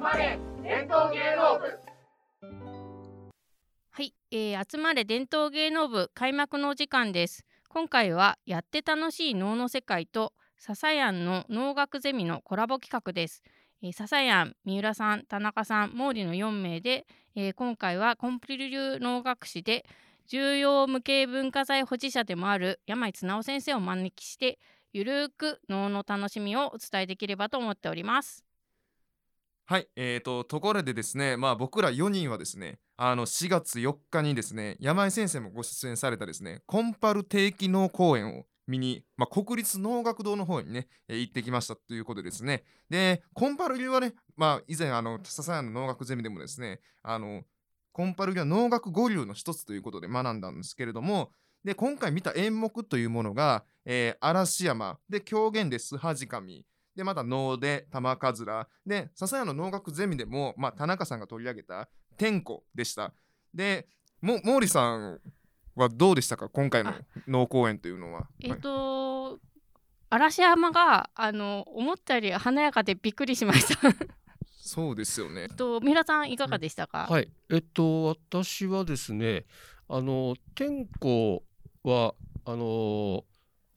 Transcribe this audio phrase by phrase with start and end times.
[0.00, 1.78] まれ伝統芸能部
[3.90, 7.44] はい、えー、集まれ伝統芸能部開幕のお時間です。
[7.68, 13.42] 今回はやって楽しい能の世界と笹やんの能楽ゼミのコラボ企画です、
[13.82, 17.06] えー、笹やん三浦さん田中さん毛利の4名で、
[17.36, 19.84] えー、今回はコンプリ流能楽師で
[20.28, 24.58] 重要無形文化財保持者でもある山井綱夫先生をお招きして
[24.94, 28.49] ゆるーく能の楽しみをお伝えできればと思っております。
[29.70, 42.64] はいえーと、ところでですね、まあ、僕ら4人はですねあの4月4日にですね山井先生もご出演されたですねコンパル定期能公演を見に、まあ、国立能楽堂の方にね、えー、行ってきましたということでですね。
[42.88, 47.42] でコンパル流はね、まあ、以前あの笹谷の能楽ゼミでもですねあの
[47.92, 51.30] コンパル流は能楽五流の一つということで学んだんですけれども
[51.62, 63.12] で今回見た演目というものが、えー、嵐山で狂言で須恥神でまた能で玉桂で笹谷の能楽ゼミでも、まあ、田中さんが取り上げた天子でした
[63.54, 63.86] で
[64.20, 65.20] も毛利さん
[65.76, 66.48] はどうでしたか？
[66.48, 66.92] 今回の
[67.26, 68.28] 能公演というのは。
[68.40, 69.40] えっ、ー、と、はい、
[70.10, 73.96] 嵐山があの思ったより華やかでびっくりしました
[74.60, 75.48] そうですよね。
[75.48, 77.06] と三浦さんいかがでしたか？
[77.08, 77.32] はい。
[77.50, 79.46] えっと私はですね、
[79.88, 81.44] あの天候
[81.82, 83.24] はあの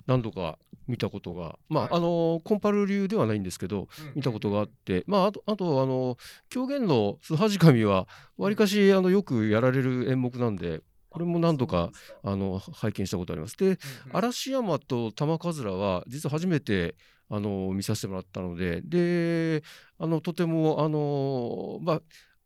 [0.05, 6.17] 何度か見たことが、まあ、はい、あのコンパル流ではないんですけど、見たことがあって、まあ、あとあとあの
[6.49, 10.81] 狂言の須恥神はわりかしあのよくやられる演目なんで。
[11.13, 11.91] これも何度か
[12.23, 13.55] あの拝見したことあります。
[13.55, 13.77] で、
[14.11, 16.95] 嵐山と玉桂は実は初めて
[17.29, 19.63] あの見させてもらったので、で、
[19.99, 22.01] あのとてもあのまあ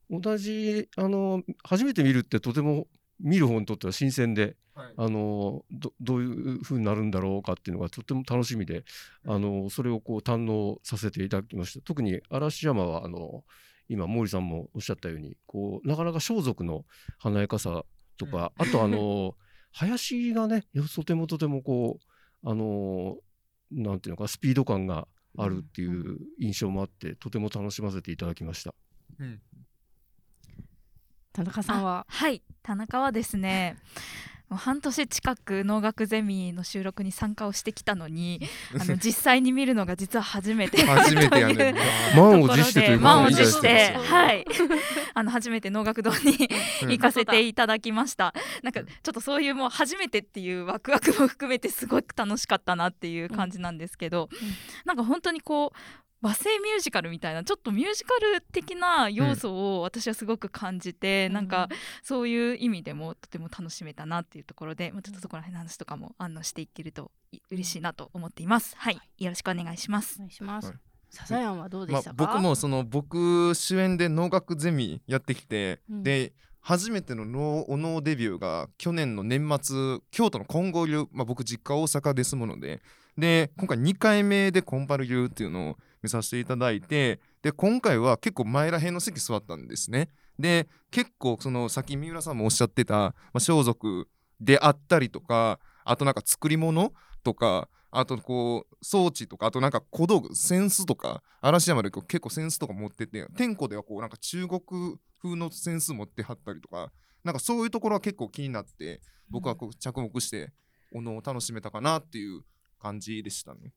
[0.10, 2.88] 同じあの初めて見るってとても
[3.22, 8.84] 見る方にとっては新鮮で、はい、あのどどういうふうになるんだろうかっていうのがとても楽しみで、
[9.26, 11.84] うん、あのそれをこう堪能させていただきました。
[11.84, 13.44] 特に嵐山はあの
[13.90, 16.86] 今毛利さんもおっしゃったようにこうなかなか装束の
[17.18, 17.84] 華やかさ
[18.18, 19.36] とか、うん、あとあの
[19.74, 20.64] 林がね
[20.96, 22.00] とてもとてもこ
[22.44, 23.18] うあの
[23.72, 28.74] なんていうのかスピード感があるっていう印象もあって、とても楽しませていただきました。
[29.20, 29.42] うん。
[31.32, 32.06] 田中さんは？
[32.10, 32.42] はい。
[32.64, 33.78] 田中はですね
[34.50, 38.42] もう半年近く能楽ゼミの収録に参加をしてきたのに
[38.80, 40.86] あの実際に見るのが実は初めて。
[40.86, 41.76] 初めてやね
[42.16, 44.46] 満を持して満を持してはい。
[45.14, 46.50] あの初めて能楽堂に
[46.88, 48.34] 行かせていただきました。
[48.64, 54.50] なんかちょっとそういうもう初めてっていうワクワクも含めてすごく楽しかったなっていう感じなんですけど、うん、
[54.86, 61.70] なんか本当にこう和製ミュージカルみたいなちょっとミュージカル的な要素を私はすごく感じて、うん、なんか
[62.02, 67.12] そういう意味でもとても楽しめたなっていうところで、まあ、ちょっとそこら辺の話とかもあのしていけると
[67.52, 68.76] 嬉しいなと思っています。
[68.78, 70.16] はい、よろしくお願いします。
[70.18, 70.74] お願いします。
[71.10, 77.24] 笹山はどうでしたか、まあ、僕もその僕主演で能楽ゼミやってきて、うん、で初めての
[77.70, 82.82] お能デビューが去年の年末京都の金剛流、まあ、僕実家大阪ですもので
[83.18, 90.10] で今回2回目でコンパル流っていうのを見させていただいてで今回は結構前らへんの席座ったんですね
[90.40, 94.06] で結構そのさっき三浦さんもおっしゃってた、まあ、装束
[94.40, 104.62] であったりとかあとなんか作り物とかあとこう装置とかあとなんか小道具扇子とか嵐山で結構扇子とか持ってて天候ではこうなんか中国
[105.22, 106.92] 風の扇子持ってはったりとか
[107.24, 110.52] なんかそういうところは結構気になって僕はこう着目して
[110.94, 112.42] おのを楽しめたかなっていう
[112.80, 113.74] 感じでしたね。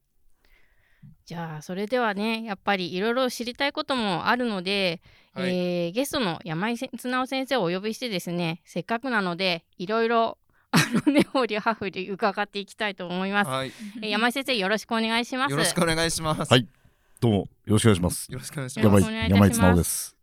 [1.25, 5.01] じゃあそれではねやっぱりいろいろ知りたいこともあるので、
[5.33, 10.39] はい、えー、ゲストの山井綱夫先生をお呼びしてですねせっかくなのでいろいろ
[10.73, 13.73] あの根掘り葉掘り伺っていきたいと思います、はい、
[14.03, 15.51] えー、山井先生よろしくお願いします。
[15.51, 16.49] よろしくお願いします。
[16.49, 16.69] はい。
[17.21, 18.33] どうもよろしくお願いします。
[18.33, 19.05] よろしくお願いします。
[19.05, 20.17] 山井山井綱夫です。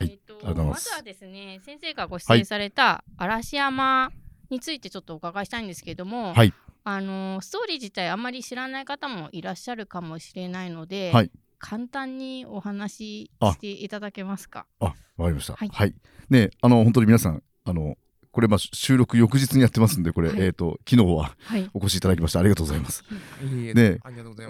[0.00, 4.10] はい、えー、とまずはですね先生がご出演された嵐山
[4.50, 6.52] についてちょっとお伺いしたいんですけれども、はい、
[6.84, 14.66] あのストーリー自体あんまり知らない方もいらっしゃるかもしれないので、はい、簡単にお話ししていただけますか？
[14.80, 15.54] あ、わかりました。
[15.54, 15.94] はい、はい、
[16.28, 17.96] ね、あの本当に皆さんあの
[18.32, 21.36] これまあ収録翌日にやってますんでこれ、はい、えっ、ー、と昨日は
[21.74, 23.04] お越しいただきましてありがとうございます。
[23.42, 23.98] ね、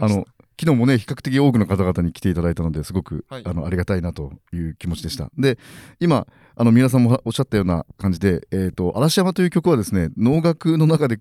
[0.00, 0.24] あの
[0.60, 5.30] 昨日もね比較的多くの方々に来ていただいたのですごく、はい、あのありがたいなという気持ちでした。
[5.36, 5.58] で
[6.00, 11.18] 今あの皆さんもおっしゃったような感じで「えーと、嵐山」という曲はですね能楽の中で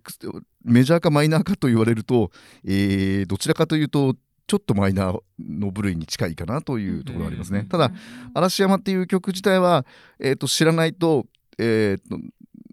[0.64, 2.32] メジャーかマイナーかと言われると、
[2.66, 4.16] えー、どちらかというと
[4.48, 7.66] ちょっとマイナーの部類に近いかなというところがありますね。
[7.70, 7.92] ただ
[8.34, 9.86] 嵐山っていう曲自体は、
[10.20, 11.26] えーと、知らないと,、
[11.58, 12.22] えーと、と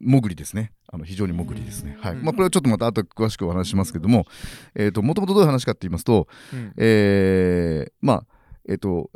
[0.00, 0.72] 潜りですね。
[0.90, 1.98] あの非常に潜りですね。
[2.00, 2.16] はい。
[2.16, 4.26] まあこれはちょっとまた後で詳しくお話しますけども、
[4.74, 8.24] えっ、ー、ともともとどういう話かって言いますと、うん、えー、まあ
[8.68, 9.10] えっ、ー、と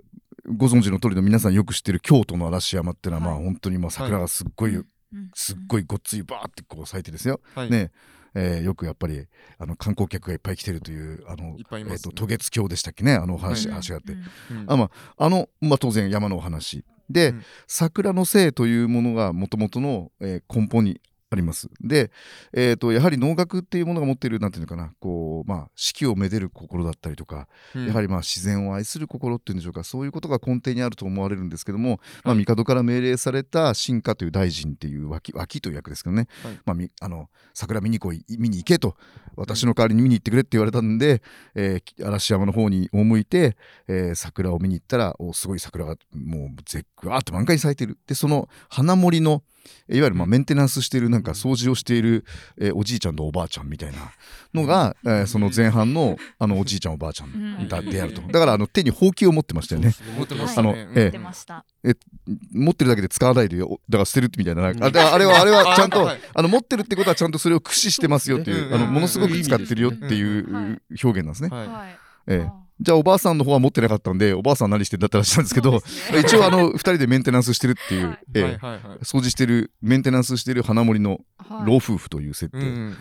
[0.46, 4.84] ご存知の通りの皆さんよく知ってる京都の嵐山っていうのは、まあ本当にまあ桜がすっごい、
[5.34, 7.40] すっごいごっついバーってこう咲いてですよ。
[7.70, 7.90] ね。
[8.34, 9.26] えー、よくやっぱり
[9.58, 13.12] あの観光客がいっぱい来てるというあの、ね、えーと、渡月橋でしたっけね。
[13.12, 14.14] あの話,、話があって、
[14.66, 16.84] あまああの、まあ、当然山のお話。
[17.10, 21.00] で、うん、桜の性というものがもともとの、えー、根本に
[21.32, 21.70] あります。
[21.80, 22.10] で、
[22.52, 24.92] えーと、やはり能楽っていうものが持っているなんていうのかな。
[25.00, 38.96] こう、まあ、四季をめでる心だったりとか、うん、やはりまあ自然を愛する心っていうんでしょうかそういうことが根底にあると思われるんですけども、はい、まあ、帝から命令された進化という大臣っていう脇脇という役ですけどね、はい、まあ、あの桜見に来い見に行けと
[39.36, 41.22] 私の代わりに見に行ってくれって言われたんで、
[41.54, 43.56] えー、嵐山の方に赴いて、
[43.88, 47.98] えー、桜を見に行ったらおすごい桜がもう絶句わーっと満開に咲いてる。
[48.06, 49.42] でその花森の
[49.88, 52.24] いわゆるまあメンテナンスしているなんか掃除をしている、
[52.58, 54.12] えー、おじいちゃんとおばあちゃんみたいな
[54.54, 58.22] のが、えー、その前半のあのおじいちゃんおばあちゃんだであると。
[58.22, 59.92] だからあの手にほうきを持ってましたよね。
[60.16, 60.88] 持ってましたね。
[60.94, 61.94] えー、え
[62.52, 63.80] 持ってるだけで使わないでよ。
[63.88, 71.50] だから捨てるみたいなああれは あれはちゃんとあの持ってるってことはちゃんとそれを駆使してますよっていうあのものすごく使ってるよっていう表現なんですね。
[72.28, 75.80] ええじゃあおばあさんの方は持ってなかったんでおばあさん何してんだったらしたんですけど、
[76.20, 78.58] 一応あの2人でメンテナンスしてるっていう、え
[79.02, 81.20] 掃除してるメンテナンスしてる花森の
[81.64, 82.92] 老夫婦という設定、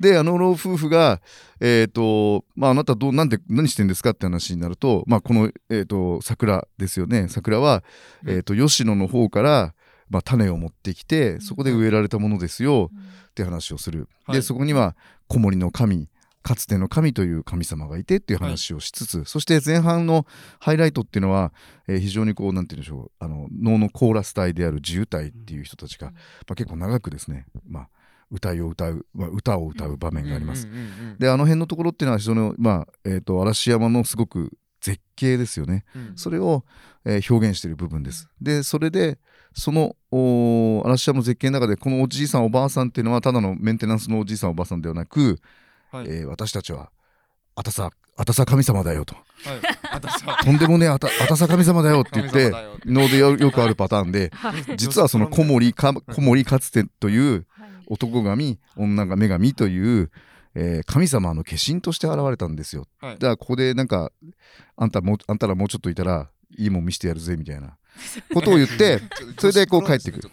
[0.00, 1.20] であの老夫婦が
[1.60, 7.28] えっ、ー、とまああなたどうなんで何してんですかって話になるとまあこのえっ、ー、と桜ですよね。
[7.28, 7.82] 桜は
[8.26, 9.74] えっ、ー、と吉野の方から
[10.08, 12.90] まあ、種を持ってきてそこで植えられたものですよ
[13.30, 14.96] って話をする、でそこには
[15.26, 16.08] 子守の神
[16.46, 20.26] かつての神という神様がいてっていう話をしつつ、はい、そして前半の
[20.60, 21.52] ハイライトっていうのは、
[21.88, 26.12] えー、非常にこうなんて言うんでしょうあの能のコーラス隊である自由隊っていう人たちが、ま
[26.50, 27.88] あ、結構長くですね、まあ、
[28.30, 30.68] 歌いを歌う、まあ、歌を歌う場面があります。
[31.18, 36.64] であの辺のところっていうのは非常に、まあえーと、嵐山のすごく絶景ですよね、うん、それを、
[37.04, 38.28] えー、表現している部分です。
[38.40, 39.18] でそれで
[39.52, 39.96] その
[40.84, 45.40] 嵐山の絶景の中でこのおじいさんおばあさんっていうのはただのメンテナンスのおじいさんおばあさんではなく
[45.96, 46.90] はい、えー、私たちは
[47.54, 49.20] あたさあたさ神様だよと、は
[50.40, 52.52] い、 とんでもねえあたあたさ神様だよって言って
[52.84, 54.32] 能でよくあるパターンで、
[54.76, 57.46] 実はその小森か小森かつてという
[57.86, 60.10] 男神女が女神という、
[60.54, 64.10] えー、神様の化身として現れたんですよ、はい、だからここでなんか
[64.76, 67.76] あんたもあんたらもうちょっといたらいいもん見してやるぜみたいな
[68.32, 69.00] ことを言って
[69.38, 70.30] それでこう帰ってくる。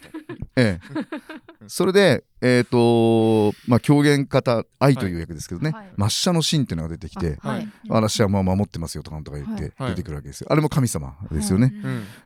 [0.56, 11.72] ええ、それで、えーとまあ、狂言方愛という役ですけどね、はい、抹茶の芯っていうのが出てきて、はい、私はまあ守ってますよとかとか言って出てくるわけですよ、あれも神様ですよね、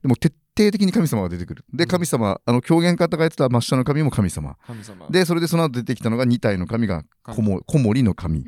[0.02, 1.64] でも徹底的に神様が出てくる。
[1.73, 4.56] で神様あの狂言方がやってた抹茶の神も神様。
[5.11, 8.44] でそれでその後出てきたのが2体の神が小森の神、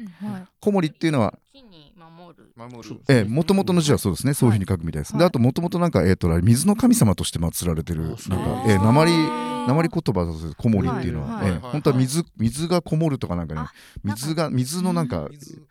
[0.60, 1.38] 小森っていうのは
[3.08, 5.16] ええ、もともとの字はそうですね、そういうふうに書くみたいです。
[5.16, 8.24] で、あと、もともとなんか、えっ、と、水の神様として祀られてる、なんか、
[8.66, 9.12] ええ、鉛、
[9.66, 13.68] 鉛言葉だと、こもりっていうのは、ええ、本当は水、水がこもるとかなんかね、
[14.04, 15.28] 水が、水のなんか。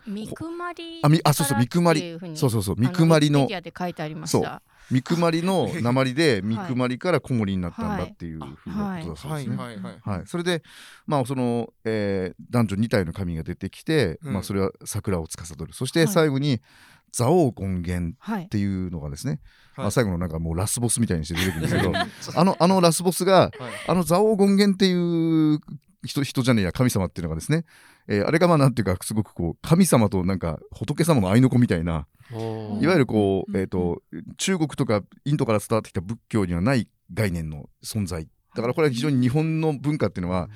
[0.07, 0.99] みくまり。
[1.03, 2.17] あ、み、あ、そうそう、みくまり。
[2.35, 3.47] そうそうそう、みくまりの。
[4.25, 4.61] そう。
[4.91, 9.57] みくまりの鉛でみくまりから小森になったんだっていうふうなことだそうですね。
[10.03, 10.63] はい、それで
[11.05, 16.59] まあその、えー、男女2体の神が出てきて、うん、まあそれは桜を司るそして最後に
[17.15, 18.15] 蔵王権現
[18.45, 19.39] っていうのがですね、
[19.75, 21.91] はい、あ最後のなんかもうラスボスみたいにして出てくるんですけど
[22.39, 23.51] あの あのラスボスが、はい、
[23.87, 24.93] あの蔵王権現ってい
[25.53, 25.59] う
[26.03, 27.65] 人人じゃねえや神様っていうのがですね、
[28.07, 34.01] えー、あれがまあなんていうかすごくこう神様となんか仏様の合いの子みたいないわゆるこう、えーと、
[34.37, 38.27] 中国とかインドから伝わってきた仏教にはない概念の存在。
[38.55, 40.49] だからこれは非常に日本の文化っていうのは、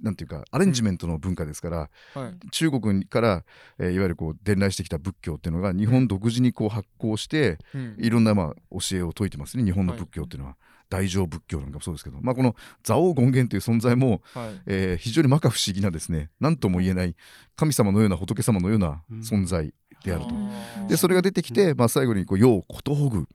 [0.00, 3.44] なんていうかアレンジメントの文化ですから、はい、中国から、
[3.78, 10.50] えー、いわゆるこう伝来してきた仏教っていうのが日本独自にこう発行して、うん、いろんなまあ教えを説いてますね日本の仏教っていうのは。
[10.52, 10.58] はい。
[10.88, 17.16] 大乗仏教なんかもそうですけど、まあ、この蔵王権現という存在も、はい、えー、非常に摩訶不思議なですね何とも言えない
[17.56, 19.74] 神様のような仏様のような存在
[20.04, 20.34] であると。
[20.34, 23.26] うん、でそれが出てきて、まあ、最後にこう「世をことほぐ」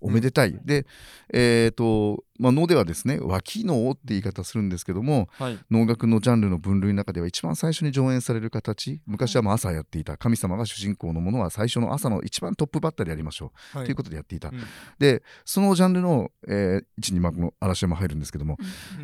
[0.00, 0.58] おめでたい。
[0.64, 0.86] で、
[1.32, 14.60] えっ、ー、と、まあ、能ではですね脇能って言い方するんですけども、はい、能楽のジャンルの分類の中では一番最初に上演される形昔はまあ朝やっていた神様が主人公のものは最初の朝の一番トップバッターでやりましょう、はい、ということでやっていた、うん、
[14.98, 18.56] でそのジャンルの、えー、位置にまあこの嵐山入るんですけども、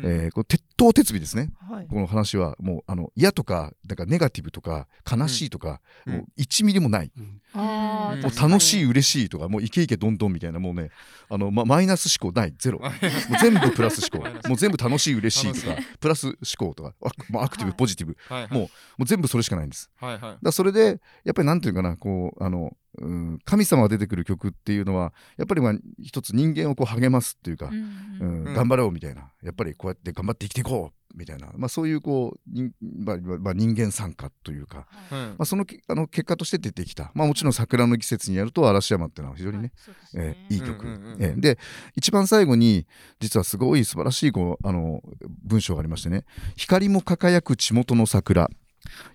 [0.03, 7.11] うん、えー、この鉄頭鉄尾ですね、はい、この話はもうあの嫌とかだからネガティブとか悲しいとか、うん、もう1ミリもない、
[7.55, 10.89] もう楽しい嬉しいとかもうイケイケどんどんみたいなもうね
[11.29, 12.81] あの、ま、マイナス思考ないゼロ
[13.29, 14.27] もう全部プラス思考。
[14.47, 16.93] もう全部楽しい嬉しいとかプラス思考とか
[17.29, 18.69] もうアクティブ、ポジティブ、もうも
[18.99, 29.31] う全部それしかないんです、はいはい、だそれでやっぱりなんていうかなこうあのうん、神様が出てくる曲っていうのはやっぱりまあ一つ人間をこう励ますっていうか、うん、うん、頑張ろうみたいな。
[29.43, 39.71] やっぱりこうやって頑張って生きていこうみたいな、まあ、そういうこうに、まあまあ、人間参加というか、はい、まあ、そのあの結果として出てきた、まあ、もちろん桜の季節にやると嵐山っていうのは非常にね,、
[40.13, 40.37] はい、ね。
[40.49, 41.57] えー、いい曲、うんうんうん、えー、で
[41.95, 42.85] 一番最後に
[43.19, 45.01] 実はすごい素晴らしいこうあの
[45.43, 46.23] 文章がありましてね
[46.55, 48.49] 「光も輝く地元の桜。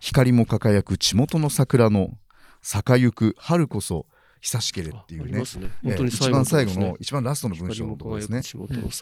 [0.01, 2.11] 光も輝く地元の桜の
[2.61, 4.07] 咲かゆく春こそ
[4.41, 5.45] 久しけれっていうね、ね。
[5.85, 8.43] えー、一番最後の一番ラストの文章のところですね。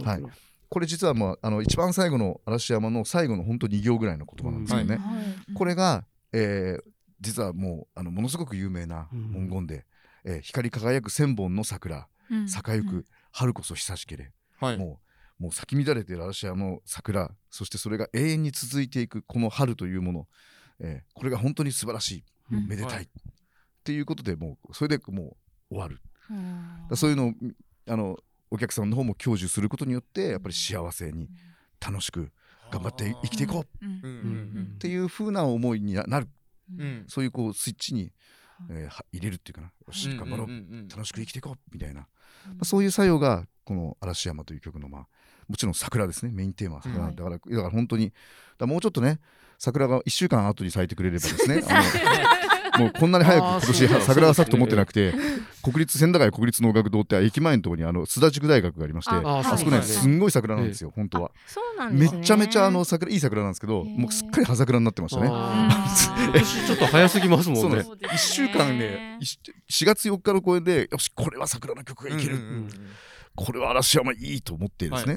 [0.05, 0.23] はい、
[0.71, 4.97] これ実はもうあの一番最後の嵐山の最後の本当2行ぐらいの言葉なんですよね。
[4.97, 6.83] はい、これが、えー、
[7.21, 9.85] 実はもうあのものすごく有名な文言で、
[10.25, 15.01] うん、えー、光り輝く千本の桜、うん、咲かゆく春こそ久しけれ、はい、も
[15.41, 20.29] うもう咲き乱れている嵐山の桜そしてそれが永遠に続いていくこの春というもの、
[20.79, 22.25] えー、これが本当に素晴らしい、
[22.69, 23.09] めでたい、はい、っ
[23.83, 25.37] ていうことでもうそれでも
[25.71, 26.01] う終わる、
[26.91, 27.33] うそういうのを
[27.89, 28.19] あの
[28.51, 31.29] お客さんの方も享受することによってやっぱり幸せに
[31.81, 32.31] 楽しく
[32.71, 33.87] 頑張って生きていこう。
[33.87, 36.29] っていうふうな思いになる、
[37.09, 38.13] そういうこうスイッチに、
[38.71, 39.73] えー、入れるっていうかな。
[39.87, 40.49] よし頑張ろう。
[40.91, 41.59] 楽しく生きていこう。
[41.73, 42.07] みたいな、ま
[42.61, 45.07] あ、そういう作用がこの「嵐山」という曲のまあ
[45.49, 46.33] もちろん桜ですね。
[46.33, 48.13] メインテーマは桜、だからだから本当に
[48.61, 49.21] もうちょっとね
[49.59, 51.63] 桜が1週間後に咲いてくれればですね。
[51.69, 55.13] あのもうこんなに早く今年桜が咲くと思ってなくて
[55.63, 61.31] 国立千駄ヶ谷国立能楽堂って駅前のところにあの須田塾大学がありましてあそこねすんごい桜なんですよ本当は。
[61.91, 65.29] めちゃめちゃあの桜いい桜なんですけどもうすっかり葉桜になってましたね。
[66.67, 67.79] ちょっと早すぎますもんね。
[67.79, 69.19] 1週間ね
[69.71, 72.39] 4月4日の公演でよしこれは桜の曲がいける。
[73.37, 75.17] これは嵐山いいと思ってですね、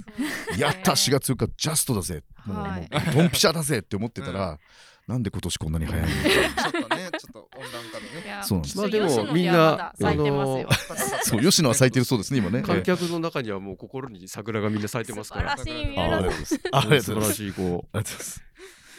[0.57, 2.23] やった4月4日ジャストだぜ。
[2.45, 2.67] もう
[3.13, 4.59] ドンピシャだぜって思ってたら、
[5.07, 6.07] なんで今年こんなに早いの？
[6.07, 8.39] ちょっとね、ちょっと温暖化でね。
[8.43, 8.77] そうなんです。
[8.77, 10.69] まあでもみんな咲いてますよ。
[11.23, 12.61] そう吉野は咲いてるそうですね今ね。
[12.65, 15.57] 観客の中にはもう心に桜がみんな咲いてますから。
[15.57, 16.55] 素晴らしい。
[17.01, 17.97] 素晴らしいこう。
[17.97, 18.43] ありがとうございます。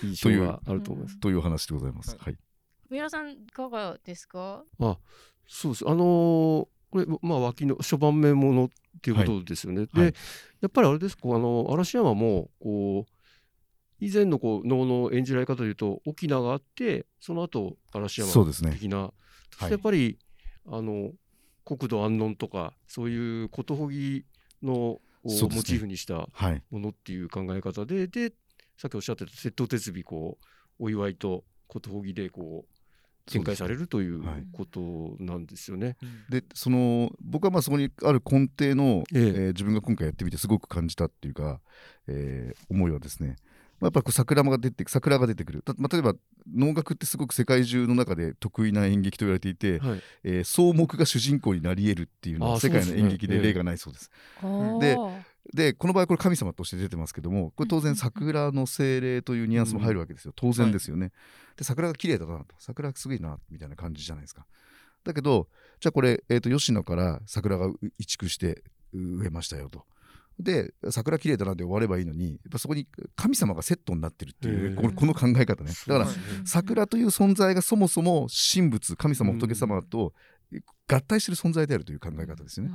[0.02, 1.18] 印象があると思います。
[1.20, 2.16] という話でございます。
[2.18, 2.36] はい。
[2.90, 4.62] 三浦さんいかがですか？
[4.80, 4.98] あ、
[5.48, 5.88] そうです。
[5.88, 8.68] あのこれまあ脇の初番目ものっ
[9.00, 9.86] ていうことですよね。
[9.86, 10.14] で、
[10.60, 13.10] やっぱりあれですこうあの嵐山もこう
[14.04, 19.10] 以前のこう能の演じられ方でいうと沖縄があってその後嵐山的な、ね
[19.56, 20.18] はい、やっぱり
[20.66, 21.12] あの
[21.64, 24.26] 国土安穏とかそういうことほぎ
[24.62, 25.32] のをモ
[25.62, 26.28] チーフにした
[26.70, 28.32] ものっていう考え方で、ねはい、で
[28.76, 30.44] さっきおっしゃってた窃盗鉄尾こう
[30.78, 35.96] お祝いとことほぎでこう展開されるということなんですよね。
[36.28, 39.20] で、ね、その僕はまあそこにある根底の、ええ。
[39.20, 41.60] えー、自分が今回やってみてすごく感じたっていうか、
[42.06, 43.36] えー、思いはですね
[43.84, 46.14] やっぱ桜が出て桜が出てくる、まあ、例えば
[46.52, 54.10] 能楽ってすごく世界中の中で得意な演劇と言われていて、はい、えー、草木が主人公になり得るっていうのは世界の演劇で例がないそうです。
[54.80, 54.96] で
[55.52, 61.02] でこの場合これ神様として出てますけどもこれ当然桜の精霊というニュアンスも入るわけですよ、当然ですよね。
[61.02, 61.12] はい、
[61.58, 62.54] で桜が綺麗だなと。
[62.58, 64.46] 桜がすごいなみたいな感じじゃないですか。
[65.04, 65.48] だけど
[65.80, 68.62] じゃあこれ、えーと吉野から桜が移築して
[68.94, 69.84] 植えましたよと。
[70.38, 75.72] で桜綺麗だなで終わればいいのにやっぱそこに神様がセットになってるっていう、このこの考え方ね。
[75.86, 76.08] だから
[76.44, 80.12] 桜という存在がそもそも神仏神様仏様と
[80.86, 82.72] 合体してる存在であるという考え方ですよね、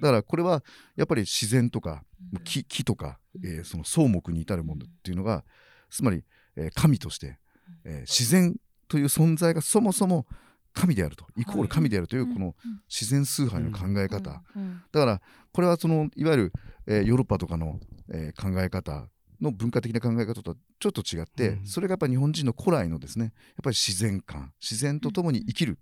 [0.00, 0.62] だからこれは
[0.96, 2.02] やっぱり自然とか
[2.42, 5.44] 木木とか、えー、その草木に至るものっていうのが
[5.90, 6.24] つまり、
[6.56, 7.38] えー、神として、
[7.84, 8.56] えー、自然
[8.88, 10.26] という存在がそもそも
[10.74, 12.54] 神であるとイコール神であるというこの
[12.88, 14.42] 自然崇拝の考え方。
[14.92, 16.52] だからこれはそのいわゆる、
[16.86, 17.78] えー、ヨーロッパとかの、
[18.12, 19.08] えー、考え方
[19.40, 25.78] の文化的な考え方とはちょっと違って、うん、それがやっぱり日本人の古来のですねやっぱり自然観自然とともに生きる、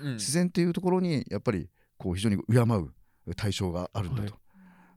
[0.00, 4.32] うん、自然っていうところにやっぱりこう非常に敬う対象があるんだと、はい、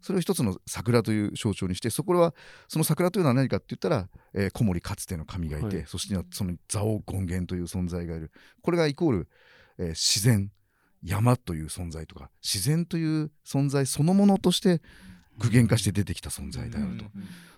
[0.02, 2.34] それを一つの桜という象徴にしてそこは
[2.68, 8.32] その桜というのは何かって言ったら、えー、小森かつての神がいて、はい、そしてその蔵王権現という存在がいる。
[8.62, 9.28] これがイコール、
[9.78, 10.52] えー、自然
[11.04, 14.82] 山という存在とか自然という存在そのものとして
[15.38, 17.06] 具現化して出てきた存在であると、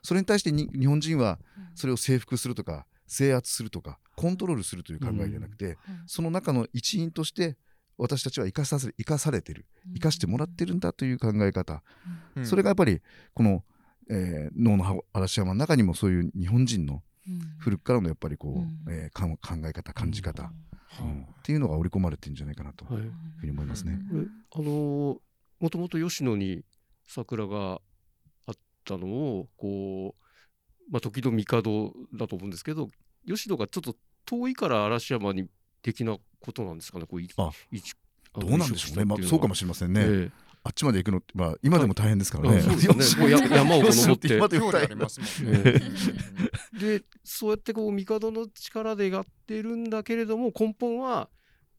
[0.03, 1.39] それに対して日本人は
[1.73, 7.57] それを征服するとか制圧するとかコントロールするという考えではなくて、その中の一員として
[8.01, 9.65] 私たちは生かさせ生かされてる。
[9.93, 11.83] 生かしてもらってるんだという考え方、
[12.43, 13.01] それがやっぱり
[13.33, 13.63] この、
[14.09, 17.03] えー、脳の嵐山の中にもそういう日本人の
[17.59, 20.51] 古くからのやっぱりこう、えー、考え方感じ方、
[20.99, 22.97] うん、っていうのが織り込まれてるんじゃないかなとい。
[22.97, 23.99] うふうに思いますね。
[24.53, 25.17] あの
[25.59, 26.63] もともと吉野に
[27.05, 27.79] 桜が
[28.47, 32.89] あっったのをこう、まあ、時の帝だと思うんですけど
[33.27, 35.47] 吉野がちょっと遠いから嵐山に
[35.81, 37.05] 的なことなんですかね？
[37.05, 37.51] こういあ
[38.39, 40.01] どうなんでしょうね、まあ、そうかもしれませんね。
[40.01, 40.31] えー
[40.63, 42.61] あっちまで行くのって、まあ、今でも大変ですからね。
[42.61, 44.35] 山を登って。
[44.35, 45.81] 今でも大変ますもんね。
[46.79, 51.31] で、そうやってこう帝の力でやってるんだけれども、根本は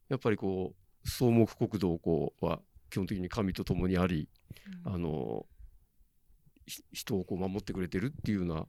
[0.09, 4.27] やっぱりこう草木国土こうは基本的に神と共にあり、
[4.85, 5.45] うん、あの
[6.91, 8.67] 人をこう守ってくれてるっていうような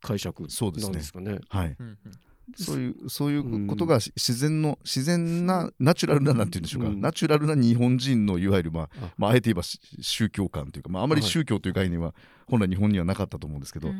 [0.00, 1.34] 解釈なんですかね？
[1.34, 1.76] ねはい。
[2.56, 9.62] そういうそういうことが自然の自然なナチュラルななんて言うんでしょうか、うん、ナチュラルな日本人のいわゆるまああ,、まあ、あえて言えば
[10.00, 12.14] 宗教観というか、まあ、あまり宗教という概念は
[12.46, 13.90] 本来日本にはなかったと思うんですけど、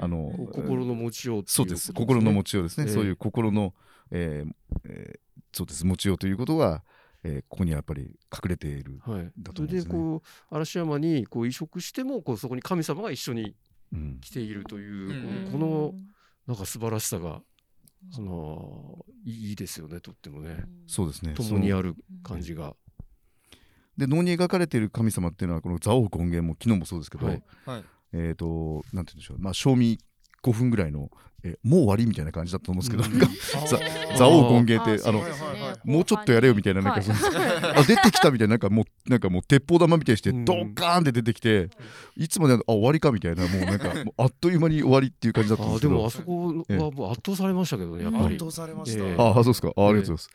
[0.00, 1.92] あの心の持ちよう、そうです。
[1.92, 3.72] 心の持ちようですね、えー、そういう心の、
[4.10, 4.52] えー
[4.84, 5.86] えー、そうです。
[5.86, 6.82] 持ちようということが
[7.22, 8.02] えー、ここにやっぱり
[8.32, 13.54] 隠れている、はい、だと思うんです、ね、でこう嵐山にこう移植してもこうそこに神様が一緒に
[14.20, 15.94] 来ているという、うん、この
[16.46, 17.42] なんか素晴らしさが
[18.10, 20.64] そのいいですよねとってもね。
[20.86, 21.34] そうですね。
[21.34, 22.74] 共にある感じが。
[23.96, 27.42] で能に描かれている神様っていうのはこの蔵王権現も昨日もそうですけど、はい、
[28.12, 29.38] えっ、ー、となんて言うんでしょう。
[29.38, 29.98] まあ賞味
[30.42, 31.10] 5分ぐらいの
[31.42, 35.22] えもう終わりみたいな感じだと思うんですけど、うん、なんか蔵王権現ってあの、
[35.84, 37.00] もうちょっとやれよみたいななんか、
[37.76, 41.70] あ出てきたみたいななんかもうなんかもう鉄砲玉みたいにしてドッカーンって出てきて、
[42.16, 45.94] いつもねあ終わりかみたいなもうなんかあっという間に終わりっていう感じだったんですけど。
[45.94, 48.36] でもあそこはもう圧倒されましたけどねやっぱり。
[48.36, 49.68] 圧倒されました、えー、あそうですか。
[49.68, 50.30] あありがとうございます、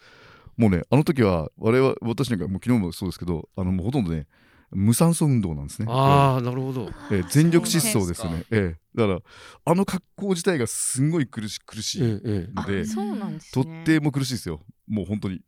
[0.58, 4.26] もうねあの時は我々私なんかもう昨日もそうですけどあのもうほとんどね
[4.72, 5.88] 無酸素運動なんですね。
[5.90, 6.90] ああ、なるほど。
[7.12, 8.44] えー、全力疾走ですよね。
[8.52, 9.20] えー、だから
[9.66, 12.86] あの格好自体がすごい苦し苦しいので、
[13.54, 14.62] とっても苦しいですよ。
[14.88, 15.42] もう本当に。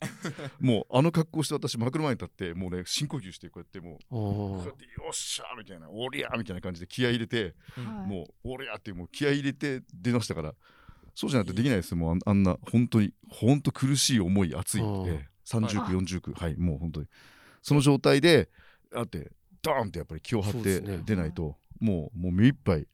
[0.59, 10.53] もうあの格好して私枕前に立ってもうね深呼吸してこうやってもうこうやってよっしゃーみたいなおりゃーみたいな感じで気合い入れて、うん、もうおりゃーってもう気合い入れて出ましたから
[11.13, 11.95] そうじゃないとできないです。
[11.95, 17.07] もうあんな本当に本当苦しい思い熱い、えー、30区40区はいもう本当に。
[17.63, 18.49] その状態で
[18.95, 22.87] あってドーンってやっぱり気を張って出ないと、ね、もうもう目いっぱい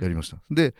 [0.00, 0.74] やりました、うん、で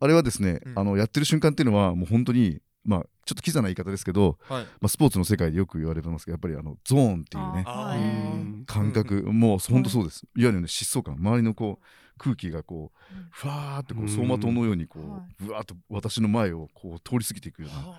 [0.00, 11.14] あれはですね、うん、あのやってる瞬間っていうのはもう本当にまあちょっとキザな言い方ですけど、はい、まあ、スポーツの世界でよく言われてますけどやっぱりあのゾーンっていうね感覚もう本当そうです、いわゆる、ね、疾走感。
[11.14, 11.84] 周りのこう
[12.18, 14.98] 空気がこうふわーってこう走馬灯のようにこ
[15.40, 17.96] うぶわーっと私の前をこう通り過ぎていくような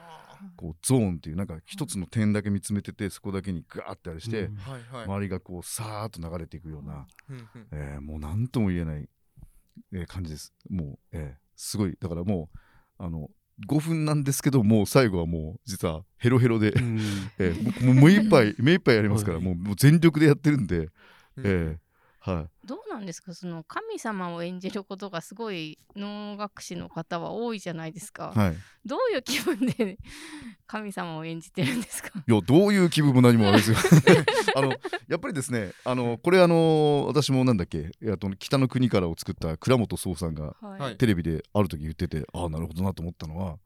[0.56, 4.50] こうゾーンっていうなんか一つの点だけ見つめててそこだけにガーってあれして、
[5.06, 7.08] 周りがこうさーっと流れていくような、
[7.72, 9.10] えー、もう何とも言えない、
[9.94, 10.54] えー、感じです。
[10.70, 11.98] もう、えー、すごい。
[12.00, 12.50] だからも
[13.00, 13.30] うあの
[13.68, 16.74] 5分なんですけどもう最後はもう実はヘロヘロで、
[17.40, 20.90] えー、もう目いっぱい目いっぱいやりますから、もう全力でやってるんで、
[21.38, 23.34] えー、はい、どうなんですか？
[23.34, 29.98] その神様を演じることがすごい能楽師の方は多いじゃないですか、はい、どういう気分で
[30.66, 32.10] 神様を演じてるんですか？
[32.26, 33.78] いやどういう気分も何もあれですよ。
[34.56, 34.74] あの
[35.08, 37.92] やっぱりですねあのこれあの私もなんだっけ？
[38.18, 43.58] と北の国からを作った倉本壮さんが、はい、テレビである時言っててああなるほどなと思ったのは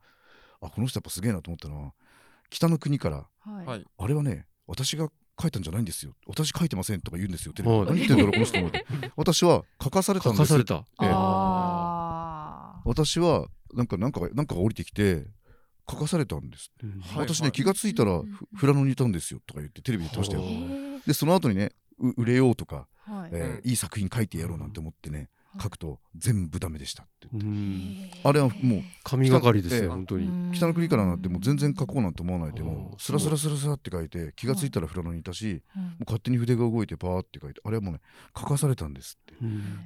[0.62, 1.94] あこの人やっぱすげえなと思ったのは
[2.50, 6.14] 北の国から、はい、あれはね私が書いたんじゃないんですよ。
[6.28, 8.58] 私書いてませんとか言うんですよテレビ、何言ってんだろうこの人
[9.16, 11.10] 私は書かされたんです書かされた、ええ、
[12.86, 15.28] 私はなんかなんかなんかが降りてきて
[15.90, 18.22] 書かされたんです、うん、私ね、はい、気が付いたら
[18.60, 20.36] 富良野にいたんですよとか言ってテレビで言って。
[20.36, 20.54] ました
[20.94, 23.30] よでその後にね売れようとか、はい。
[23.34, 25.30] えー、いい作品書いてやろうなんて思ってね、
[25.62, 27.28] 書くと全部ダメでしたって
[28.24, 30.54] あれはもう神がかりですよ、本当に。
[30.54, 38.02] 北の国からなんてもう全然書こうなんて思わないでもスラスラスラスラって書いて気が付いたら富良野にいたし、もう勝手に筆が動いてパーって書いてあれはもうね
[38.38, 39.36] 書かされたんですって。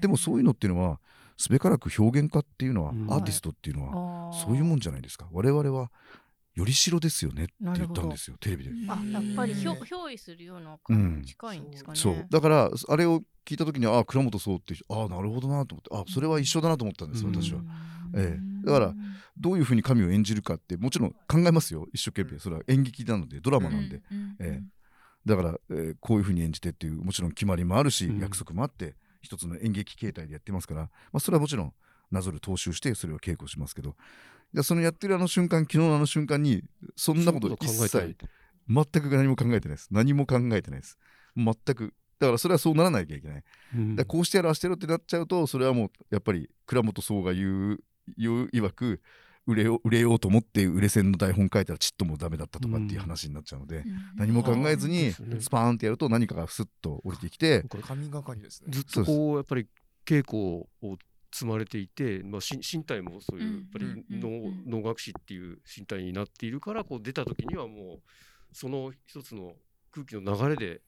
[0.02, 1.00] でもそういうのっていうのは
[1.38, 5.28] すべからく表現家っていうのは、アーティストっていうのはそういうもんじゃないですか。
[5.32, 5.90] 我々は
[6.54, 8.72] よりしろですよねって言ったんですよテレビで。
[8.90, 11.98] あやっぱりひょ憑依するような感じ近いんですかね。
[11.98, 12.26] そう。
[12.30, 17.62] だからあれを聞いた時にああ倉本そうってああなるほどなと思ってあそれは一緒だなと思ったんです私は。
[18.14, 18.94] ええ、だから
[19.38, 22.40] どういうふうに神を演じるかってもちろん考えますよ一生懸命。
[22.40, 24.02] それは演劇なのでドラマなんで。
[24.40, 24.64] ええ、
[25.26, 31.74] だから、えー、こういうふうに演じてっていうもちろん決まりもあるし、約束もあって一つの演劇形態でやってますから、まあ、それはもちろん
[32.12, 33.96] なぞる踏襲してそれを稽古しますけど
[34.54, 36.64] じゃそのやってるあの瞬間昨日のあの瞬間に
[36.96, 38.16] そんなこと一切
[38.68, 39.88] 全く何も考えてないです。
[39.92, 40.98] 何も考えてないです。
[41.36, 41.94] 全く。
[42.20, 43.44] だからそれはそうならなきゃいけない、
[43.76, 47.80] うん、だこうしてやろうあしてやろうってなっちゃうとそれはもうやっぱり倉本壮が言う
[48.16, 49.02] 言う曰く
[49.48, 53.86] 売れよ売れようと思って売れ線の台本書いたらちっともダメだったとかっていう話になっちゃうので、うん、
[54.18, 58.68] 何も考えずにスパーンってやると何かがスッと降りてきて、これ神がかりですね。
[58.70, 59.66] ずっとこうやっぱり
[60.06, 60.38] 稽古
[60.84, 60.98] を
[61.32, 68.02] 積まれていて、まあ、身体もそういうやっぱり脳,、脳学士っていう身体になっているからこう出た時にはもう
[68.54, 69.54] その一つの
[69.92, 70.82] 空気の流れで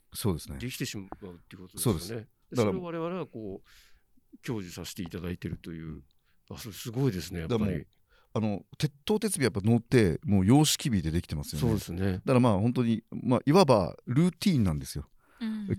[0.59, 2.27] できてしまうっていうことですよね。
[2.53, 6.01] それを我々はこう享受させていただいているという
[6.51, 7.85] あそれすごいですねやっぱり。
[8.35, 11.67] あの鉄頭鉄尾やっぱ乗ってもう様式美でできてますよね。
[11.67, 12.13] そうですね。
[12.13, 15.07] だからまあ本当にまあいわばルーティーンなんですよ。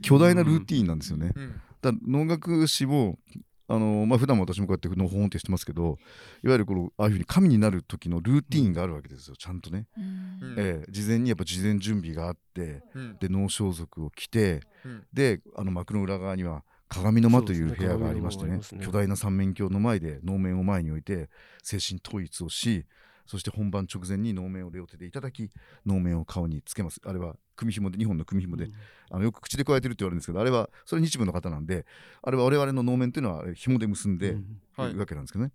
[0.03, 1.33] 巨大なルーティーンなんですよね。
[1.81, 3.19] だ農学士も
[3.67, 5.99] あのまあ普段も私もこうやってのほほんってしてますけど
[6.43, 21.31] いわゆるこのああいうふうに神になる時のルーティーンがあるわけですよちゃんとね、うん、えー、事前にやっぱ事前準備があって、うん、で能装束を着て、うん、であの幕の裏側には鏡の間という部屋がありましてね、ね、巨大な三面鏡の前で能面を前に置いて
[21.63, 22.85] 精神統一をし
[23.27, 25.51] そして本番直前に能面を両手でいただき
[25.87, 27.01] 能面を顔につけます。
[27.05, 28.73] あれは組紐で2本の組紐で、うん、
[29.11, 31.87] あのよく口で加えてるって言われるんですけどあれはそれ日舞の方なんで
[32.23, 34.93] あれは我々の能面っていうのは紐で結んでい。
[34.93, 35.53] るわけなんですけどね、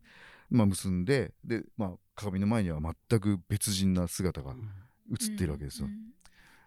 [0.50, 4.54] まあ、結んでで、まあ、鏡の前には全く別人な姿が
[5.12, 5.88] 映っているわけですよ。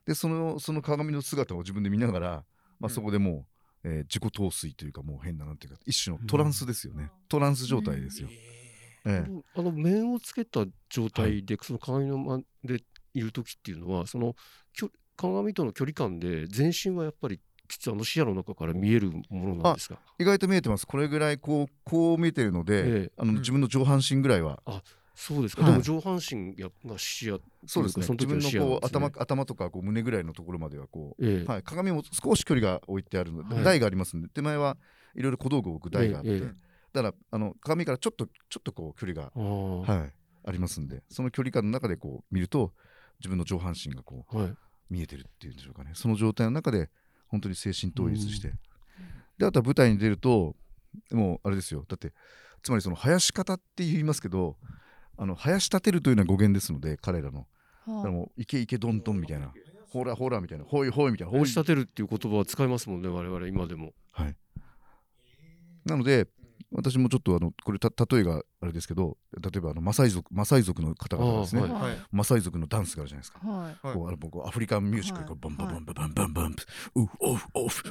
[0.06, 2.44] でそのその鏡の姿を自分で見ながら、
[2.80, 3.46] まあ、そこでも
[3.84, 8.28] う、えー、自己陶酔というかもう変ななんていうか一種のトランスですよね、トランス状態ですよ。
[9.04, 14.34] ええ、あの面をつけた状態で、はい、その鏡の間でいる時っていうのはその
[15.22, 19.96] 鏡との距離感で全身はやっぱり実はあの視野の中から見えるものなんですか？
[20.18, 20.86] 意外と見えてます。
[20.86, 24.82] これぐらいこうこう見えてるので、ええ、あの自分の上半身ぐらいは、あ
[25.14, 28.06] そうですか、はい、でも上半身が視野そうですね。
[28.10, 34.76] 自分のこう頭頭とかこう胸ぐらいのところまではこう、ええ、はい、鏡も少し距離が置いてあるので、はい、台がありますんで手前は
[35.14, 36.40] いろいろ小道具を置く台があって、え、
[36.92, 40.12] だからあの鏡からちょっとちょっとこう距離がはい、
[40.44, 42.72] ありますんでその距離感の中でこう見ると
[43.20, 44.54] 自分の上半身がこう、はい、
[44.92, 45.92] 見えてるっていうんでしょうかね。
[45.94, 46.90] その状態の中で
[47.28, 48.52] 本当に精神統一して、
[49.38, 50.54] であとは舞台に出ると
[51.10, 51.84] もうあれですよ。
[51.88, 52.12] だって
[52.62, 54.56] つまりその生やし方って言いますけど
[55.16, 57.44] あの生やし立てるというのは語源ですので彼らの、は
[57.86, 59.52] あ、だからもうイケイケドンドンみたいな。
[59.88, 60.64] ほらほらみたいな。
[60.64, 61.32] ほいほいみたいな。
[61.32, 63.92] 生やし立てるっていう言葉は使いますもんね我々今でも。
[64.12, 64.36] はい。
[65.84, 66.28] なので
[66.74, 76.56] 私もちょっとあのこれ例えがあれですけど例えばあのマサイ族マサイ族の方々ですね、はい、マサイ族のダンスがあるじゃないですか、はい、こうあの僕アフリカンミュージックがバンバンバンバンバンバン
[76.94, 77.84] ウオフオフオフ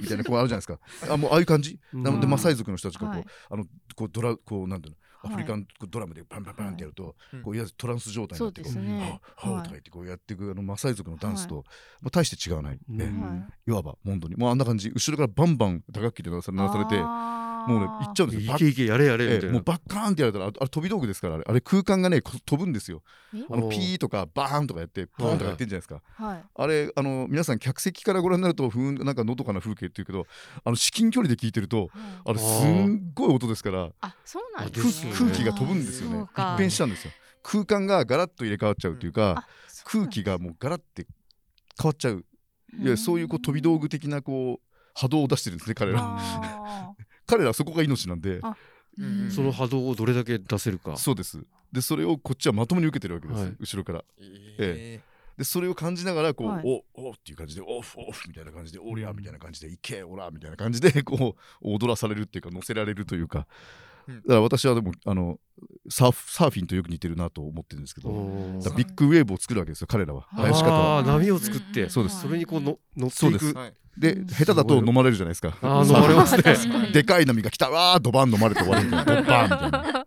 [0.00, 0.78] みたいなこうあるじゃないですか
[1.08, 3.64] あもうああいう感じなのでマサイ族の人たちがこう、あの
[3.96, 11.62] こうドラこうなんていうのアフリカンドラムでバンバンバンってやると、こういわゆるトランス状態になってこう、ね、ははとか言ってこうやっていくあのマサイ族のダンスと、も
[12.06, 13.12] う大して違わない、ね
[13.66, 14.36] いわば本当に。
[14.36, 14.90] もうあんな感じ。
[14.90, 16.96] 後ろからバンバン打楽器で鳴らされて
[17.66, 18.54] もうね行っちゃうんですよ。
[18.54, 19.52] いけいけやれやれみたいな。
[19.54, 23.02] もうバッカーンってやられたらあれ飛び道具ですからあれあれ空間がね飛ぶんですよ。
[23.50, 26.00] あのピーとかバーンとかやってパーンとかやってんじゃないですか。
[26.14, 30.26] はい、あれあの皆さん客席からご覧になるとふんなんかのどかな風景っていうけど
[30.64, 31.90] あの至近距離で聞いてると、
[32.24, 33.90] あれすんごい音ですから。
[34.00, 36.26] あそうなんです、ね、空気が飛ぶんですよね。
[36.36, 37.12] 一変したんですよ。
[37.42, 39.46] 空間がガラッと入れ替わっちゃうっていうか、
[39.84, 41.06] 空気がもうガラッて
[41.80, 42.24] 変わっちゃう。
[42.78, 46.00] いやそういうこう飛び道具的なこう波動を出してるんですね彼ら。
[47.28, 48.40] 彼らそこが命なんで、
[49.30, 50.96] その波動をどれだけ出せるか。
[50.96, 51.44] そうです。
[51.72, 54.04] でそれをこっちはまともに受けてるわけです、はい、後ろから、
[54.58, 63.46] ええでそれを感じながらこう、はい、おおっていう感じでオフオフみたいな感じでおりゃみたいな感じでいけおらみたいな感じでこう踊らされるっていうか乗せられるというか、
[64.08, 65.38] だから私はでもあの
[65.90, 70.26] サーフサーフィンとよく似てるなと思ってるんですけどビッグウェーブを作るわけですよ彼らは。
[70.30, 71.88] 林方は波を作って。
[71.88, 72.22] そうです。
[72.22, 73.54] それにこうの乗っていく。
[73.98, 75.58] で下手だと飲まれるじゃないですか。
[75.60, 76.42] あ飲まれますね。
[76.92, 79.14] でかい波が来たわードバン飲まれて終わりみたいな。
[79.22, 79.92] ドバンみたいな。
[79.92, 80.06] だ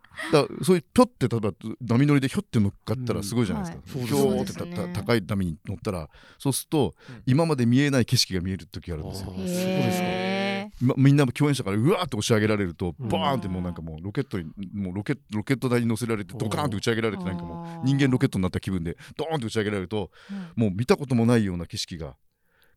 [0.64, 4.06] そういうぴょって例えば波乗りでひょって乗っかったらすごいじゃないですか。
[4.06, 6.10] ひょーって高い波に乗ったら。
[6.40, 9.28] そうすると今まで見えない景色が見える時があるんですよ。
[9.28, 10.51] そうですか。
[10.98, 20.10] みんな共演者からうわーって押し上げられるとバーンってもうなんかもうロケットにもうロケロケット台に乗せられてドカーンって打ち上げられてなんかもう人間ロケットになった気分でドーンって打ち上げられると
[20.56, 22.16] もう見たこともないような景色が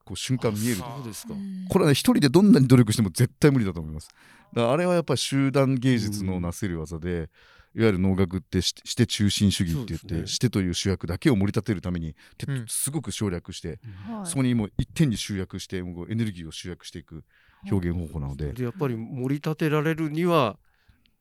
[0.04, 1.34] こう瞬間見えるそうですか。
[1.70, 4.08] これはね一人でどんなに努力しても絶対無理だと思います。
[4.52, 7.30] だからあれはやっぱり集団芸術のなせる技で、
[7.74, 12.14] いわゆる能楽ってして中心主義って言って、ね、してという主役だけを盛り立てるために、
[12.46, 13.80] うん、すごく省略して、
[14.18, 17.24] うん、そこにもう一点に集約してもうエネルギーを集約していく
[17.70, 20.58] 表現方法なので、でやっぱり盛り立てられるには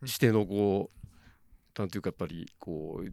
[0.05, 3.09] してのこうなんていうかやっぱりこう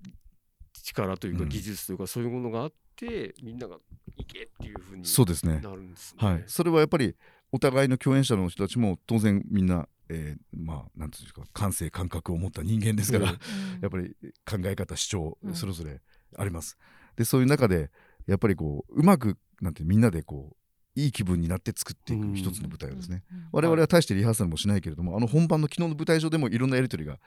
[0.82, 3.76] 力というか技術というかそういうものがあってみんなが
[4.16, 5.60] いけっていうふうにそうですね。
[6.18, 7.14] はい、それはやっぱり
[7.52, 13.38] お互いの共演者の人たちも当然みんな、えー、まあなんていうんですか感性感覚を持った人間ですから、うん、
[13.80, 14.14] やっぱり
[14.44, 16.00] 考え方主張それぞれ
[16.36, 16.78] あります。
[17.10, 17.90] うん、でそういう中で
[18.26, 20.56] やっぱりこううまくなんてみんなでこう
[20.96, 23.22] いい気分になって作っていく一つの舞台をですね、
[23.52, 27.18] 我々は大してリハーサルもしないけれどもあの本番の昨日の舞台上でもいろんなやり取りが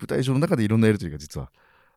[0.00, 1.50] 舞台上の中でいろんなやり取りが実は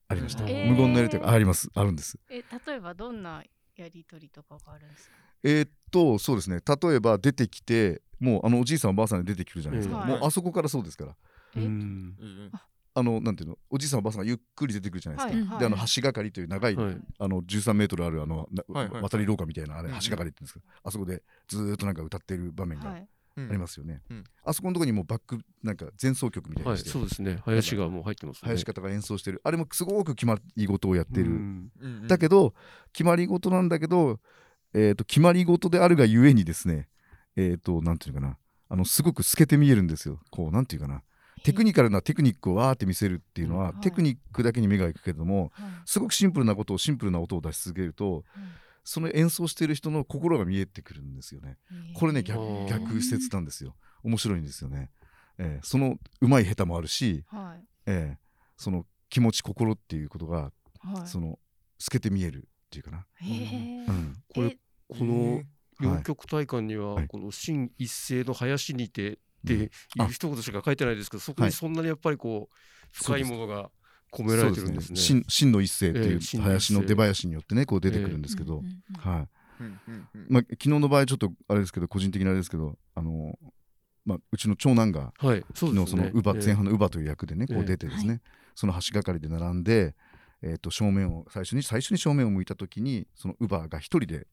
[0.08, 1.70] ありました、えー、無言のやり取りがあります。
[1.74, 2.20] あるんです。
[2.30, 3.44] え例えばどんな
[3.76, 5.16] やり取りとかがあるんですか？
[5.44, 6.60] えー、っとそうですね。
[6.60, 11.16] 例えば出てきてもうあのおじいさんおばあさんで出てくるじゃないですか、もうあそこからそうですから。
[11.56, 12.52] うん
[12.98, 22.98] あのなんていうのおじいさんおばあさんがゆっくり出てくるじゃないですか、はい、であの橋がかりという長い、はい、あの13メートルあるあの、はいはい、渡り廊下みたいなあれ橋がかりって言うんですけど、あそこでずっとなんか歌ってる場面があ
[23.36, 27.40] りますよね、うん、あそこのところにもバックなんか前奏曲みたいなして、そうですね。
[27.44, 29.42] 林がもう入ってます、ね、林方が演奏してる。
[29.44, 31.70] あれもすごく決まり事をやってる、
[32.08, 32.54] だけど
[32.94, 34.22] 決まり事なんだけど、
[34.74, 36.88] えーと、決まり事であるがゆえにですね
[37.36, 38.38] えっ、ー、となんていうかな。
[38.68, 40.20] あのすごく透けて見えるんですよ。
[40.32, 41.04] こうなんていうかな
[41.46, 45.52] テクニカルなテクニックをわーって見せるっていうのは、テクニックだけに目がいくけども、
[45.86, 48.24] すごくシンプルなことをシンプルな音を出し続けると、
[48.84, 51.58] その演奏している人の心が見えてくるんですよね。
[51.94, 53.76] これね逆逆説なんですよ。
[54.04, 54.90] 面白いんですよね。
[55.38, 58.18] えー、そのうまい下手もあるし、はい、えー、
[58.58, 61.38] その気持ち心っていうことが、はい、その
[61.78, 63.06] 透けて見えるっていうかな。
[63.22, 65.44] うん、これこの
[65.80, 69.72] 両極体感には、この新一世の林にてっていう
[70.10, 72.56] 一言しか書いてないですけど、そこにそんなにやっぱりこう
[72.92, 73.70] 深いものが
[74.12, 75.24] 込められてるんですね。
[75.28, 78.62] 真、ね、の一世っていう林の出囃子によってねこう出てくるんですけど、
[79.00, 79.28] は
[79.60, 79.64] い。
[80.30, 83.38] まあ昨日の場合ちょっとあれですけど個人的なあれですけどあの
[84.06, 88.22] まあうちの長男が、はい、昨日その乳母前半の乳母という役でねこう出てですね、
[88.56, 89.96] その橋がかりで並んで。
[90.42, 94.28] えー、と正面を最初に最初に正面を向いた時にその乳母が一人で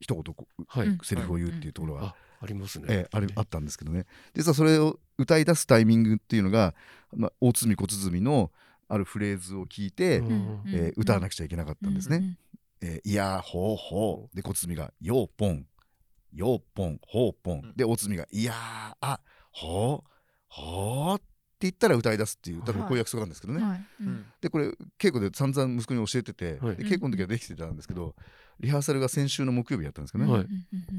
[0.00, 0.24] 一言、
[0.66, 6.74] はい、セリフを言うっていうところがありますね、えー、あれあったんですけどね実はそれを歌い出すタイミングっていうのが、
[7.14, 8.50] まあ、大鼓小鼓の
[8.88, 12.16] あるフレーズを聞いて、うん、えー、歌わなくちゃいけなかったんですね。
[12.16, 12.38] うん
[12.82, 15.66] えー、いやほうほうで小鼓が「ようぽん」
[16.34, 18.52] 「ようぽん」「ほうぽん」で大鼓が「いや
[19.00, 19.20] あ
[19.52, 20.10] ほう
[20.48, 21.26] ほう」って
[21.60, 23.62] 言ったら歌い出すっていう多分こういう約束なんですけどね。
[23.62, 24.66] はいうん、でこれ
[24.98, 28.16] 稽古で散々息子に教えてて、はい、で稽古の時はできてたんですけど、
[28.62, 30.46] リハーサルが先週の木曜日やったんですけどね、はい、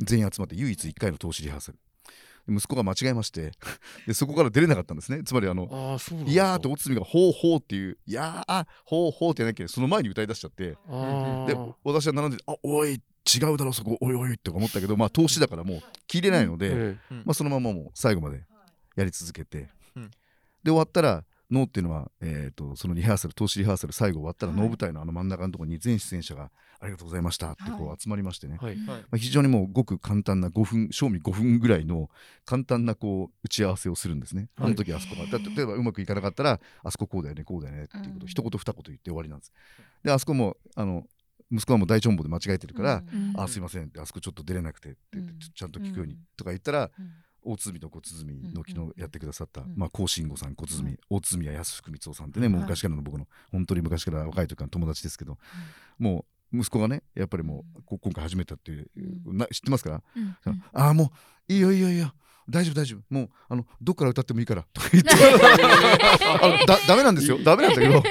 [0.04, 1.78] 全員集まって唯一1回の投資リハーサル。
[2.46, 3.52] 息子が間違えまして。
[4.06, 5.24] でそこから出れなかったんですね。
[5.24, 5.98] つまりあの
[6.28, 10.72] 「いやー」っておつみが「ほうほう」っていう「いやーほうほう」ってやなきゃその前に歌い出しちゃって。
[10.72, 10.78] で
[11.84, 12.98] 私は並んで「あおい違
[13.46, 13.98] うだろそこ。
[14.02, 18.44] おいおい」って思ったけどまあ投資だからもう切れないので、まあ、そのままもう最後まで
[18.98, 19.70] やり続けて、
[20.64, 26.52] で終わったらノーっていうのは、えーと、そのリハーサル投資リハーサル最後終わったら、はい、能舞台のあの真ん中のところに全出演者が
[26.84, 32.10] 「ありがとうございました」ってこう集まりましてね、はい、まあ、非常にもうごく簡単な5分賞味5分ぐらいの
[32.46, 34.50] 簡単なこう打ち合わせをするんですね。
[34.58, 39.54] あの時あそこが例えばうまくいかなかったらあそここうだよねこうだよねっていうことを一言二言言って終わりなんです。
[40.04, 41.08] であそこもあの
[41.52, 45.00] 息子はもう大チョンボで間違えてるから「うん、あすいません」ってあそこちょっと出れなくてって
[45.54, 47.12] ちゃんと聞くようにとか言ったら、うん。
[47.46, 55.38] 大鼓と小鼓の昨日やってくださった、うん、まあ高慎吾さん小鼓、うん、大鼓や安福光夫さんってね、もう昔からの僕の本当に昔から若い時からの友達ですけど、
[56.00, 58.88] もう息子がねやっぱりもう今回始めたっていう、
[59.34, 59.90] な知ってますか？
[59.90, 60.02] ら、
[60.74, 61.12] ああも
[61.50, 62.14] ういいよいいよいいよ。
[62.50, 63.02] 大丈夫大丈夫。
[63.14, 65.12] もうあのどっから歌ってもいいからとか言って。
[65.16, 67.38] あのだダメなんですよ。
[67.42, 68.04] ダメなんだけど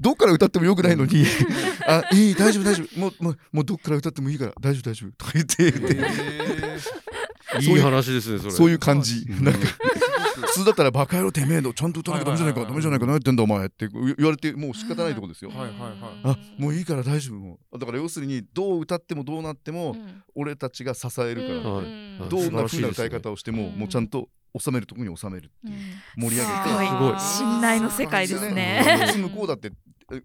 [0.00, 1.26] どっから歌ってもよくないのに。
[1.86, 2.98] あいい大丈夫大丈夫。
[2.98, 5.12] もうもうもうどっから歌ってもいいから大丈夫大丈夫。
[5.12, 5.70] とか言って。
[5.70, 5.88] 言っ
[7.60, 7.66] て。
[7.66, 8.50] いい話ですねそれ。
[8.50, 9.26] そういう感じ。
[9.26, 9.85] なんか普
[10.56, 15.50] 通だったらバカ野郎てめえのちゃんと歌わなきゃダメじゃないかダメじゃないか何やってんだお前って言われてもう仕方ないとこですよ。
[15.54, 17.78] あもういいから大丈夫もう。
[17.78, 19.96] だから要するにどう歌ってもどうなっても
[20.34, 22.54] 俺たちが支えるからどん。
[22.54, 25.74] な風な歌い方をしてももうちゃんと収めるところに収めるっていう
[26.16, 26.68] 盛り上げて。
[26.68, 27.20] すごい。
[27.20, 29.12] 信頼の世界ですね。
[29.16, 29.70] 向こうだって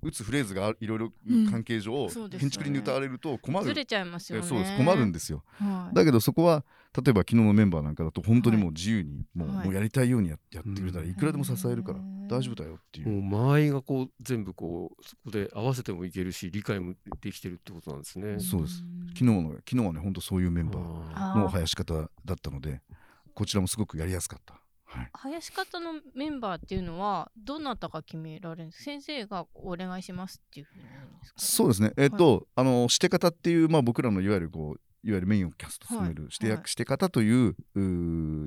[0.04, 1.12] 打つフレーズがいろいろ
[1.50, 2.08] 関係上、
[2.40, 3.66] 建築に歌われると困る。
[3.66, 4.48] ずれちゃいますよね。
[4.48, 4.78] そうです。
[4.78, 5.44] 困るんですよ、
[5.92, 6.64] だけどそこは
[6.96, 13.10] 例えば昨日のメンバーなんかだと本当にもう自由にもう,、もうやりたいようにややってくれたらいくらでも支えるから大丈夫だよっていう。
[13.22, 18.40] もう間合いがこう全部こうそこで合わせてもいけるし理解もできてるってことなんですね。
[18.40, 18.84] そうです。
[19.14, 21.38] 昨日の昨日はね本当そういうメンバー。
[21.38, 22.10] の生やし方だっ
[22.42, 22.82] たので
[23.34, 24.56] こちらもすごくやりやすかった。
[24.86, 28.84] はい、林方のメンバーっていうのはどなたが決められるんですか？
[28.84, 30.84] 先生がお願いしますっていうふうに
[31.38, 31.94] そうですね。
[31.96, 37.56] えっ、ー、と、はい、あのして方っていう、まあ、僕らのいわゆるこういわゆるメインをキャスト務めるして、はい、して方という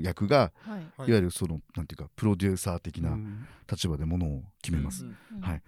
[0.02, 1.12] 役が、はい、い。
[1.12, 3.16] わゆるそのなんていうかプロデューサー的な
[3.70, 5.04] 立場でものを決めます。
[5.40, 5.62] はい。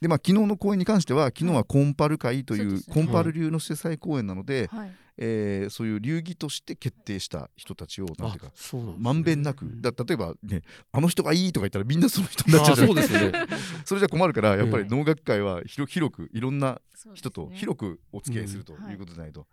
[0.00, 8.52] でまあ、昨日の公演に関しては昨日はコンパル会という、コンパル流の主催公演なので、はい、えー、そういう流儀として決定した人たちをなんていうか
[8.98, 13.18] まんべんなくだ例えば、ね、あの人がいいとか言ったらみんなその人になっちゃうじゃないですか。
[13.18, 13.32] そ,、ね、
[13.84, 16.80] それじゃ困るからやっぱり能楽会は広くいろんな
[17.14, 19.46] 人と広くお付き合いするということじゃないと。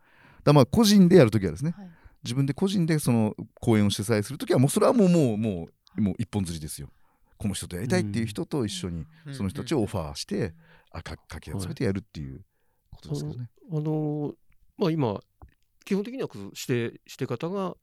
[0.49, 1.89] だまあ個人でやるときはですね、はい、
[2.23, 6.89] 自分で個人でその公演を主催するときはもうそれはもうもうもうもう一本釣りですよ。
[7.37, 10.53] この人とやりたいっていう人と一緒にその人たちをオファーして、
[10.91, 12.41] あかかき集めてやるっていう
[12.91, 13.49] ことですかね。
[13.71, 14.33] あの
[14.77, 15.19] まあ今
[15.85, 17.75] 基本的にはしてして方が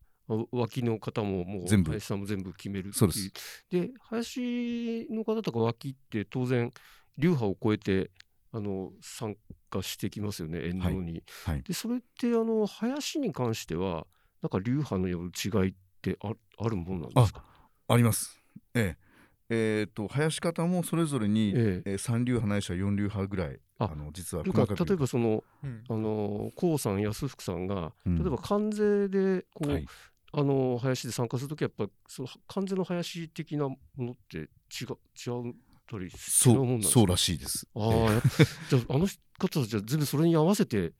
[0.50, 3.33] 脇の方ももう林さんも全部決めるそうです。
[3.70, 6.70] で林の方とか脇って当然
[7.16, 8.11] 流派を超えて
[8.52, 9.37] あの参
[9.70, 11.22] 加してきますよね沿道に。
[11.44, 14.06] はいはい、でそれってあの林に関しては
[14.42, 17.44] なんか流派のよう違いってああるもんなんですか？
[17.88, 18.40] あります。
[18.74, 19.06] ええ。
[19.48, 21.94] えーと、林方もそれぞれに、ええ。
[21.94, 29.87] ー、3流派ないしは4流派ぐらいあの実は例えばその、うん、あの高さん安福さんが、うん、例えば関税でこう、はい、
[30.32, 35.54] あの林で参加するときはやっぱその関税の林的なものって違違う
[35.88, 37.66] たりそうそうらしいです。
[37.75, 38.22] ああ、
[38.68, 39.07] じゃああの
[39.38, 40.92] 方たちは全部それに合わせて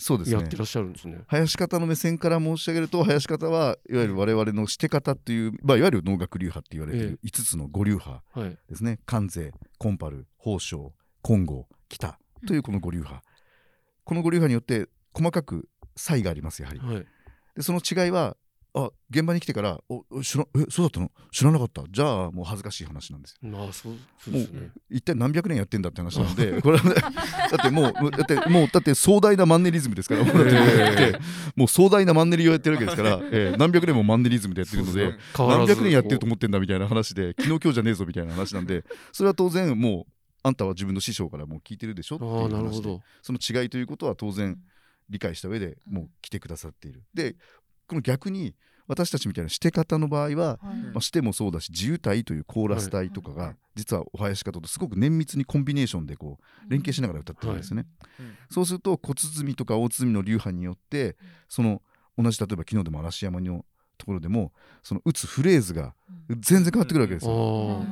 [0.00, 1.18] そうですね、やってらっしゃるんですね。
[1.26, 8.22] 林方の目線から申し上げると林方はいわゆる我々のして方っていう、まあ、いわゆる能楽流派って言われている5つの5流派
[8.68, 13.22] ですね、関税コンパル宝生金剛北というこの5流派、
[14.04, 17.06] この5流派によって細かく差異がありますやはり、はい、
[17.56, 18.38] でその違いは
[18.72, 21.10] あ現場に来てからお知らえそうだったの？
[21.32, 21.82] 知らなかった。
[21.90, 23.50] じゃあもう恥ずかしい話なんですよ。
[23.54, 31.20] あそうそうですね、もう一体何百年やってんだって話なので これは、ね、だってもうだってもうだって壮大なマンネリズムですから、えー、
[31.56, 44.58] もう壮大なマンネリをやってるわけですから、 えー、何百年もマンネリズムでやってるので何百年やってると思ってんだみたいな話で昨日今日じゃねえぞみたいな話なんで それは当然もうあんたは自分の師匠からもう聞いてるでしょっていう話でその違いということは当然
[45.08, 47.02] 理解した上でもう来てくださっている。
[47.12, 47.36] で
[47.90, 48.54] この逆に
[48.86, 57.86] 私たちみたいなして方の場合は、はい、まあ、してもそうだし自由体というコーラス隊とかが、実はお囃子方とすごく綿密にコンビネーションでこう連携しながら歌ってるんですよね。
[58.00, 61.16] はい、そうすると小鼓とか大鼓の流派によって
[61.48, 61.82] その
[62.16, 63.64] 同じ例えば昨日でも嵐山の
[63.98, 64.52] ところでも
[64.84, 65.94] その打つフレーズが
[66.28, 67.84] 全然変わってくるわけですよ。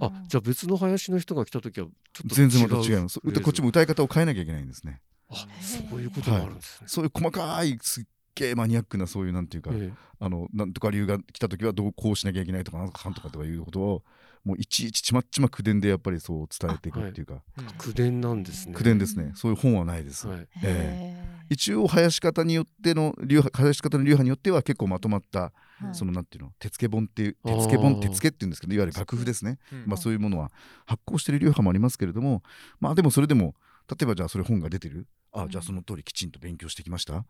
[0.00, 1.88] あじゃあ別の林の人が来た時は
[2.24, 3.20] 全然また違います。
[3.20, 5.02] こっちも歌い方を変えなきゃいけないんですね。
[5.28, 8.04] あそういうことがあるんですね、はい、そういう細かいすっ
[8.36, 14.02] げえマニアックなそういうなんていうか、ええ、あのなんとか理由が来た時はどうこうしなきゃいけないとかなんかかんとかとかいうことを
[14.44, 17.42] もういちいちちまっちま口伝でやっぱりそう伝えていくっていうか、はい、
[17.78, 18.74] 口伝なんですね。
[18.74, 19.32] 口伝ですね。
[19.34, 25.52] そういう本はないです、はい、えー、一応林方によっての流派林方の流派によっては結構まとまった、は
[25.90, 30.52] い、そのなんていうの手付本っていう手付本手付っていうんですけどいわゆる楽譜ですね、まあ、そういうものは
[30.86, 32.44] 発行している流派もありますけれども
[32.78, 33.56] まあでもそれでも
[33.88, 37.22] 例えばじゃあそれ本が出てるあじゃあその通りきちんと勉強してきました、うん、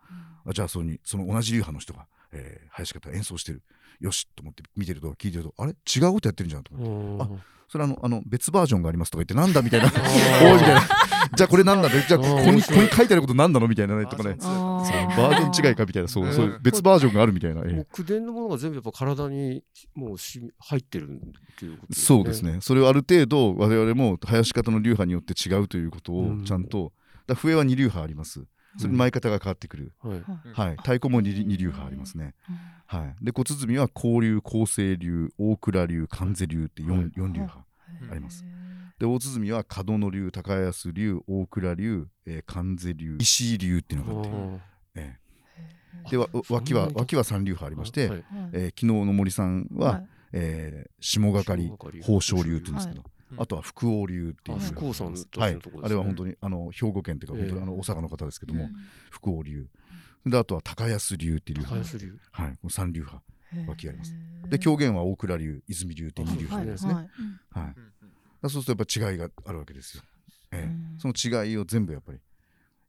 [0.46, 3.62] あじゃあそのその同じ流派の人が、えー、林方演奏してる。
[4.00, 5.72] よしと思って見てると聞いてるとあれ？
[5.72, 7.34] 違うことやってるじゃんと思って。
[7.34, 7.36] あ
[7.68, 10.82] それあのあの別バージョンがありますとか言ってなんだみたいな おいみたいな
[11.34, 11.88] じゃあこれなんだ？
[11.88, 14.36] じゃあここにここに書いてあることなんなのみたいなねとかね。
[14.38, 16.08] そうバージョン違いかみたいな。
[16.08, 19.64] そうそういう別バージョンがあるみたいな、えー、口伝のものが全部やっぱ体に
[19.94, 22.58] もうし入ってるっていうことですねそうですね。
[22.60, 26.92] それをある程度我々も林方の流派によって違うということをちゃんと、
[27.26, 28.46] だ笛は二流派あります。
[28.78, 32.34] それ前方が変わってくる、はい、はい、太鼓も二流派ありますね、
[32.86, 37.64] はい、で小鼓は交流厚生流大倉流関税流って四四流派
[38.10, 38.44] あります、
[38.98, 44.30] で大鼓は門野流高安流大倉流、えー、関税流石井流っていうのがあって、
[44.96, 53.02] えー、で脇は脇は三流派ありまして、はい、えー、昨日の森さんは、はい、えー、下がかり宝生流って言うんですけど、
[53.36, 54.58] あとは福王流っていう。
[54.58, 58.68] 福王さんはい、あれは本当にあの兵庫県というか、本当にあの大阪の方ですけども、
[59.10, 59.66] 福王流。
[60.24, 61.58] であとは高安流っていう。
[61.58, 61.64] 流。
[61.64, 63.22] 派はい、三流派
[63.66, 64.14] 脇あります。
[64.48, 66.94] で狂言は大倉流泉流って二流派ですね。
[66.94, 67.08] はい、
[68.42, 70.02] そうするとやっぱ違いがあるわけですよ、
[70.52, 72.18] えー、その違いを全部やっぱり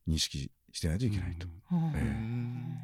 [0.08, 1.48] 認識してないといけないと、
[1.96, 2.20] え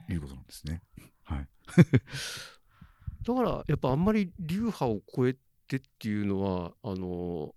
[0.09, 0.81] ー、いうことなんですね。
[1.23, 1.47] はい。
[3.23, 7.55] だからやっぱあんまり流派を超えってっていうのはあの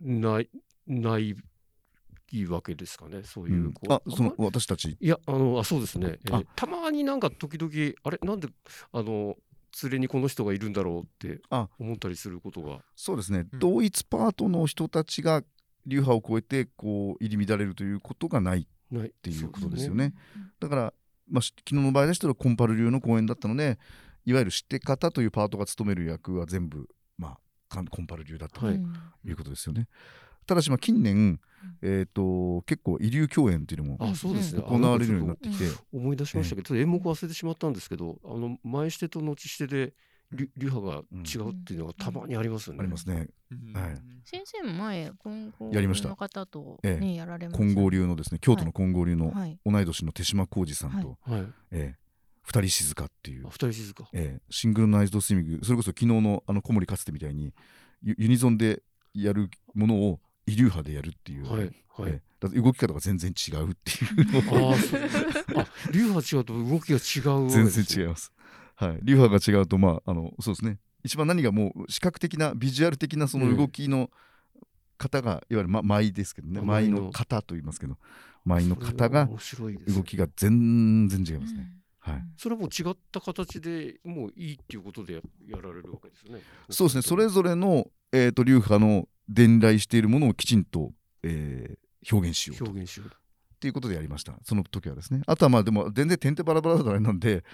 [0.00, 0.48] ない
[0.86, 1.36] ない
[2.30, 4.96] いいわけですかね、そういう、うん、あその私たち。
[5.00, 8.18] いやあのあそうですね、えー、たまになんか時々あれ？
[8.22, 8.48] なんで
[8.92, 9.36] あの
[9.82, 11.40] 連れにこの人がいるんだろうって
[11.78, 12.80] 思ったりすることが。
[12.94, 15.42] そうですね、うん、同一パートの人たちが
[15.86, 20.08] 流派を超えてこう入り乱れるということがないっていうことですよね。
[20.08, 20.14] ね。
[20.60, 20.94] だから、
[21.30, 23.78] まあ、昨日の場合でしたらコンパル流の公演だったので
[24.26, 26.88] いわゆる知って方というパートが務める役は全部
[27.18, 27.36] ま
[27.70, 28.74] あ、コンパル流だとい。
[29.32, 29.88] うことですよね。
[30.46, 31.38] ただしまあ近年、
[31.82, 35.64] えーと、結構遺留共演っていうのも行われるようになってきて。
[35.92, 39.92] 思い出しましたけど、演目忘れてしまったんですけどあの前してと後してで
[40.32, 42.80] 流流派が違うっていうのがたまにありますよね。
[42.80, 43.28] ありますね。
[43.74, 43.98] はい。
[44.24, 46.08] 先生も前金剛やりました。
[46.08, 49.58] の方とやられました金剛流のですね京都の金剛流のはい。
[49.64, 51.46] 同い年の手島浩二さんと、はい。
[51.72, 52.07] ええ
[52.48, 54.08] 二人静かっていうあ、二人静か。
[54.14, 57.52] えーシングルナイズドスイミングそれこそ昨日のあの小森かつてみたいに
[58.02, 58.82] ユユニゾンで
[59.12, 61.60] やるものをイ流派でやるっていう、はい。
[61.60, 61.70] はい。
[61.70, 65.00] えーだ動き方が全然違うっていうああ、そう
[65.56, 67.68] あ、流派違うと動きが違う全。
[67.68, 68.32] 然違います。
[68.76, 74.08] はい、流派が違うとまああのそうですね一番何がもう視覚的なビジュアル的なその動きの
[74.98, 77.96] 型が、いわゆる、ま、舞ですけどねあ舞の型と言いますけど
[78.44, 79.28] 舞の型が
[79.88, 81.77] 動きが全然違いますね。
[82.12, 86.40] はい、それはもう違った形でもういいっていうことでややられるわけですね。
[86.70, 87.02] そうですね。
[87.02, 90.92] それぞれの、えー、と流派の伝来しているものをきちんと、
[91.22, 92.64] えー表現しようと。
[92.66, 93.08] 表現しよう。
[93.08, 94.34] っていうことでやりました。
[94.44, 95.22] その時はですね。
[95.26, 97.44] あとはまあでも全然点々バラバラだとあれなんで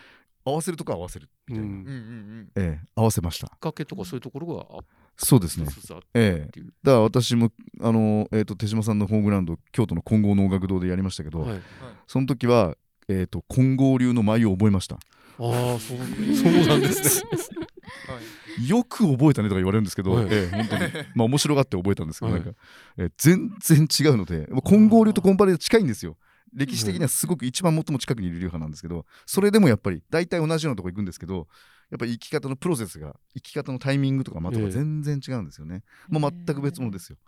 [0.44, 1.80] 合わせるとこは合わせるみたいな、うん。
[1.80, 2.50] うんうんうん。
[2.56, 3.46] ええ合わせました。
[3.46, 4.84] きっかけとかそういうところがあ
[5.16, 5.66] そうですね。
[6.12, 6.66] ええていう。
[6.82, 7.50] だから私も
[7.80, 11.60] あの、えー、と手島さんのホームグラウンド京都の金剛能楽堂でやりましたけど、はい。
[12.06, 12.76] その時は、
[13.08, 14.96] えー、と金剛流の舞を覚えました。
[14.96, 14.98] あ
[15.38, 15.98] あ、そう、
[16.34, 17.40] そうなんですね。
[18.68, 20.26] よく覚えたねとか言われるんですけど、はい。
[20.30, 20.82] ええ本当に。
[21.14, 22.42] まあ面白がって覚えたんですけど、はい。
[22.42, 22.58] なんか、
[22.98, 26.16] えー全然違うので金剛流とコンパレー近いんですよ。
[26.54, 31.48] 歴史的にはすごく一番最も近くにいる流派なんですけどそれでもやっぱり大体同じようなとこ行くんですけど
[31.90, 37.18] やっぱり生き方のプロセスが生き方のタイミングとか間と全然違うんですよね、もう全く別物ですよ。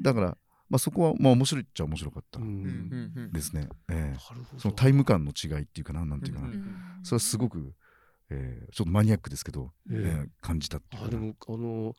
[0.00, 0.38] だから、
[0.68, 2.46] まあ、そこはまあ面白いっちゃ面白かったうん。
[2.46, 3.32] うんうんうん。
[3.32, 3.94] ですね、ええ。
[3.94, 4.60] なるほど。
[4.60, 6.54] そのタイム感の違いっていうかななんていうかな、うん。
[6.54, 6.62] うん
[7.02, 7.74] それはすごく、
[8.30, 9.96] えーちょっとマニアックですけど、ええ。
[9.96, 11.94] えー感じたっていうあでもあの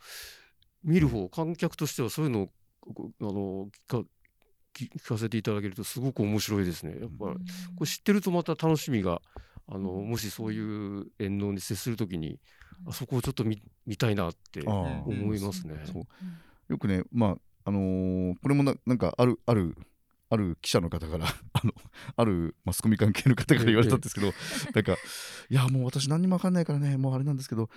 [0.84, 2.50] 見る方観客としてはそういうの
[2.88, 4.08] あの聞か
[4.74, 6.98] 聞聞かせていただけるとすごく面白いですね。
[7.00, 7.36] やっぱこ
[7.82, 9.22] れ知ってるとまた楽しみが
[9.68, 12.40] あのもしそういう演能に接するときに
[12.88, 15.76] あそこをちょっと見見たいなって思いますね。
[16.70, 19.76] よくねまああのーこれもななんかあるある
[20.32, 21.74] ある記者の方から あの
[22.16, 24.32] あるマスコミ関係の方から言われたんですけど、
[24.74, 24.94] なんか
[25.50, 27.70] いやもう私何にも分かんないからねもうあれなんですけど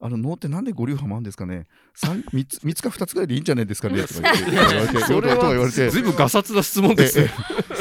[0.00, 1.66] あの能ってなんで5流派もあるんですかね
[1.96, 4.02] ？3, 3, つ三つか2つぐらいでいいんじゃないですかね？
[4.04, 7.30] とか言って言われてそれとか言われてはずいぶんガサツな質問ですね。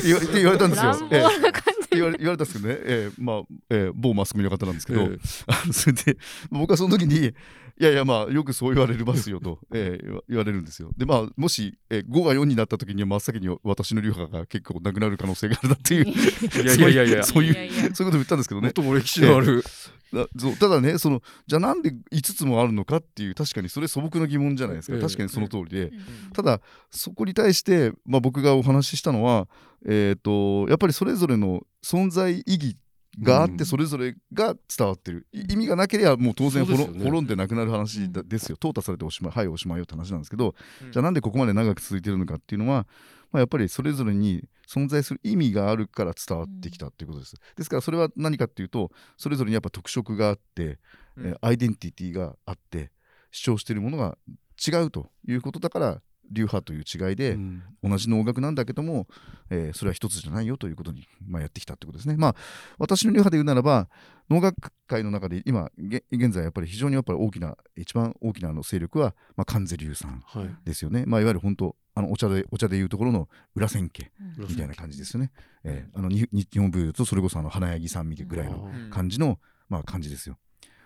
[0.03, 1.07] 言わ言われたんですよ。
[1.09, 5.19] 言われ言われたんですけどね、えーまあえー某マスコミの方なんですけど、ええ。
[5.47, 6.17] あのそれで
[6.51, 7.33] 僕はその時に
[7.79, 10.91] いやいやまあよくそう言われますよと、 えー言われるんですよ。
[10.97, 16.05] でまあもし、えー5が4になった時には真っ先に私の流派が結構なくなる可能性があるなっていう。
[16.07, 17.23] いやいやいやいや。
[17.25, 18.71] そういうそういうことを言ったんですけどね。
[18.75, 19.63] 最も歴史のある、
[20.13, 25.91] だそうただねそのじゃあなんで5つもあるのかっていう確かにそれ素朴な疑問じゃないですか、ええ確かにその通りで、うん。
[26.33, 29.47] ただそこに対して、まあ、僕がお話ししたのは、
[29.85, 32.77] えー、とやっぱりそれぞれの存在意義
[33.21, 33.65] があって、うん。
[33.65, 36.99] それぞれが伝わってる、い意味がなければもう当然そうですよね。
[36.99, 38.57] 滅滅んでなくなる話ですよ。
[38.57, 40.91] 淘汰されておしまいはいおしまいよって話なんですけど、うん。
[40.91, 42.87] じゃあなんでここまで長く続いてるのかっていうのは、
[43.31, 47.35] まあ、やっぱりそれぞれに存在する意味があるから伝わってきたっていうことです。
[47.55, 50.79] ですからそれは何かっていうとそれぞれにやっぱ特色があって、
[51.17, 51.27] うん。
[51.27, 52.91] えーアイデンティティがあって
[53.31, 54.17] 主張しているものが
[54.65, 56.01] 違うということだから
[56.31, 59.07] 流派という違いで、うん同じ能楽なんだけども、
[59.49, 62.17] えーそれは一つじゃないよということに、まあ、やってきたということですね。
[62.17, 62.35] まあ
[62.77, 63.87] 私の流派で言うならば
[64.29, 64.55] 能楽
[64.87, 71.05] 界の中で今げ現在やっぱり非常にやっぱり大きな一番大きなあの勢力は、まあ、関瀬流さんはいですよね。
[71.05, 75.31] まあ、いわゆる本当あのお茶でお茶でいうところの裏千家うんみたいな感じですよね。
[75.63, 80.37] えーあのに日本舞踊とそれこそあの花柳さんみたいぐらいのうん感じの、まあ、感じですよ。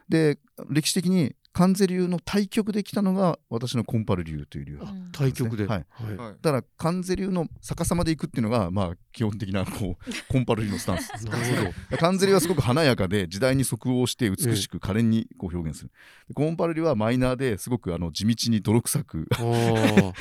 [0.08, 0.38] で
[0.70, 4.94] 歴史的に関瀬流の対極できたのが私のコンパル流という流派。
[4.94, 5.12] うん。
[5.12, 5.86] 対局で、はい。
[5.90, 6.16] はい。
[6.16, 6.36] はい。
[6.42, 11.10] だから関瀬流の逆さまでいくっていうのがまあ基本的なこうコンパル流のスタンス。
[11.28, 11.98] なるほど。
[11.98, 15.92] 関瀬流はすごく華やかで時代に即応して美しく可憐にこう表現する、
[16.30, 19.28] でコンパル流はマイナーですごくあの地道に泥臭く。
[19.38, 20.14] あ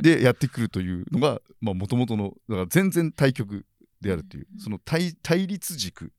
[0.00, 3.66] でやってくるというのがもともとのだから全然対極
[4.00, 4.46] であるという。
[4.58, 6.12] その対対立軸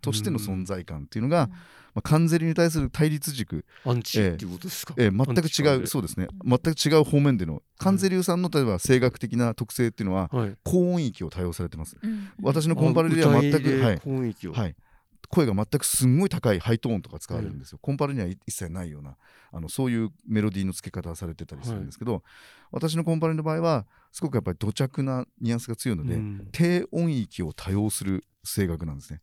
[0.00, 1.48] としての存在感っていうのが、
[1.94, 4.94] まあ、関ゼリに対する対立軸、あ、アンチっていうことですか？
[4.96, 5.86] えー全く違うう。
[5.86, 6.28] そうですね。
[6.44, 10.56] 全く違う方面での関ゼリさんの例えば声楽的な特性っていうのははい。
[10.64, 11.96] 高音域を多用されてます。
[12.02, 12.30] うん。
[12.42, 13.96] 私のコンパルでは全く、はい。
[13.96, 14.52] 雰囲気を。
[14.52, 14.76] はい、
[15.28, 19.16] 声が全くすんごい高いハイトーンとか使われるんですよ、コンパルには一切ないような
[19.52, 22.22] あのそういうメロディーの付け方をされてたりするんですけど、
[22.72, 26.48] 私のコンパルの場合はすごくやっぱり土着なニュアンスが強いので、うん。
[26.52, 29.20] 低音域を多用する声楽なんですね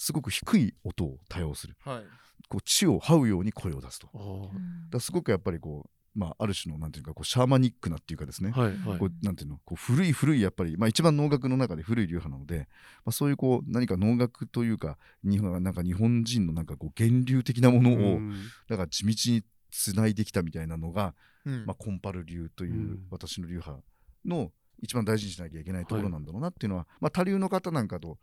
[0.00, 1.76] すごく低い音を多用する。
[1.84, 2.04] はい。
[2.48, 4.08] こう地を這うように声を出すと。
[4.88, 8.98] だすごくやっぱりこうまあ、ある種のなんていうかこうシャーマニックなっていうかですね、はいはい。
[8.98, 12.66] こうなんていうのこう古い古いやっぱり、まあ、一番能楽の中で古い流派なので、
[13.04, 18.34] まあ、そういうこう何か能楽というか日本なんか日本人のなんかこう源流的なものを、うん。
[18.68, 21.66] だから地道につないできたみたいなのが、うん。
[21.66, 23.06] まあ、コンパル流といううん。
[23.10, 23.80] 私の流派
[24.24, 24.50] の
[24.82, 28.18] 一番大事にしなきゃいけないところなんだろうなっていうのは、まあ、他流の方なんかと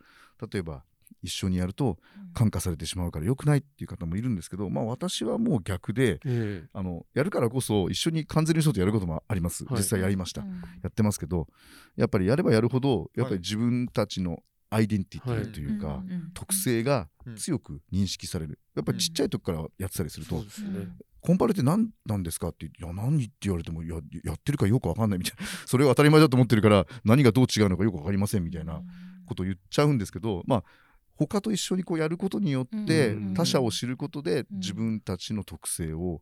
[0.51, 0.83] 例えば
[1.21, 1.97] 一緒にやると
[2.33, 6.63] 感化されてしまうから良くないっていう方もいるんですけど、まあ、私はもう逆でええ。
[6.73, 9.77] あのやるからこそ一緒に完全に人とやることもあります、はい。
[9.77, 10.61] 実際やりました、うん。
[10.83, 11.47] やってますけど
[11.95, 17.35] やっぱりやればやるほどやっぱはいり自分たちのアイデンティティというか、うんうん特性がうん。
[17.35, 18.59] 強く認識される。
[18.75, 20.87] やっぱりちっちゃい時からやってたりすると、そうですね。
[21.27, 25.45] コンパルって何なんですかって「いや何?」って言われてもいややってるかよく分かんないみたいな。
[25.67, 28.81] それを当たり前だと思ってるから何がどう違うのかよく分かりませんみたいな
[29.25, 30.63] ことを言っちゃうんですけどまあ
[31.17, 34.59] 他と一緒にこうやることによってうん他者を知ることでうん。
[34.59, 36.21] 自分たちの特性を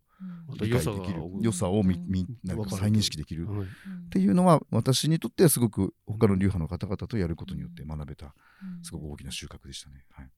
[0.59, 1.21] 理良さが解できる。
[1.41, 2.05] 良さをみうん。
[2.07, 3.45] みなんか再認識できる。
[3.47, 3.67] っはい。
[4.09, 8.33] ていうのは私にとってはすごく他の流派の方々とやることによって学べた
[8.83, 10.05] すごく大きな収穫でしたね。
[10.11, 10.29] はい。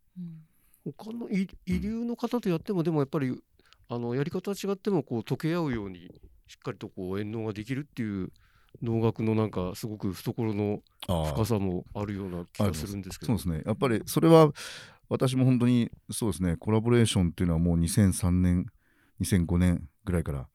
[0.83, 3.37] 他の医医流の方とやってもでもやっぱり
[3.89, 6.09] あのやり方は違ってもこう溶け合うように
[6.47, 8.31] しっかりとこう縁能ができるっていう
[8.81, 13.37] 能楽のなんかすごく懐の深さもあるような気がするんですけど。
[13.37, 13.63] そうですね。
[13.65, 14.51] やっぱりそれは
[15.09, 16.57] 私も本当にそうですね。
[16.57, 18.65] コラボレーションっていうのはもう2003年
[19.21, 20.47] 2005年ぐらいから、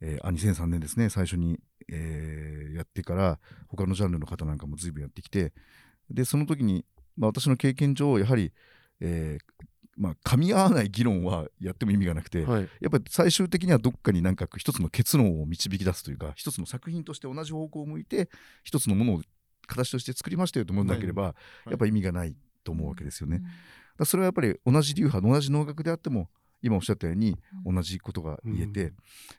[0.00, 1.08] えーあ2003年ですね。
[1.10, 1.58] 最初に、
[1.88, 3.38] えーやってから
[3.68, 5.52] 他のジャンルの方なんかも随分やってきて。
[6.10, 6.84] でその時に、
[7.16, 8.52] まあ、私の経験上やはり、
[9.00, 9.64] えー
[9.96, 12.68] まあ、噛み合わない議論はやっても意味がなくて、はい。
[12.80, 18.28] やっぱり最終的にはどっかになんか一つの結論を導き出すというか一つの作品として同じ方向を向いて
[18.62, 19.22] 一つのものを
[19.66, 21.34] 形として作りましたよと思うんだければ、
[21.66, 21.70] い。
[21.70, 23.38] やっぱり意味がないと思うわけですよね。
[23.38, 23.50] だか
[24.00, 26.28] らそれはやっぱり同じ流派同じ能楽であっても
[26.62, 28.94] 今おっしゃったように同じことが言えて、うん。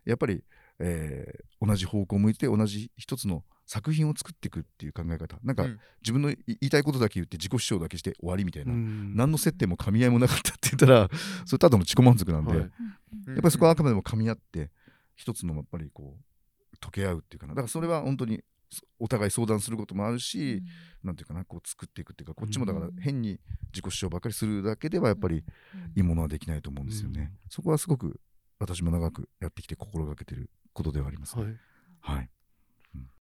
[0.06, 0.44] やっぱり、
[0.80, 5.38] えー同じ方向を向いて同じ一つの作品を作っていくっていう考え方。
[5.44, 5.80] なんかうん。
[6.02, 9.16] 自分のい言いたいことだけ言って自己主張だけして終わりみたいな、うん。
[9.16, 11.10] 何の接点も噛み合いもなかったって言ったら
[11.46, 12.60] それただの自己満足なんで、はい。
[12.60, 12.70] やっ
[13.38, 14.70] ぱりそこはあくまでも噛み合って
[15.16, 16.18] 一つのやっぱりこ
[16.74, 17.54] う溶け合うっていうかな。
[17.54, 18.44] だからそれは本当に
[19.00, 20.62] お互い相談することもあるし、
[21.04, 22.96] なんていうかなこう作っていくっていうかこっちもだからうん。
[22.98, 23.40] 変に
[23.74, 25.44] 自己主張ばっかりするだけではやっぱり
[25.96, 27.32] いいものはできないと思うんですよね。
[27.50, 28.20] そこはすごく
[28.60, 31.44] 私も長くやってきて心がけてることではあります、ね。
[31.44, 31.56] はい。
[32.02, 32.30] はい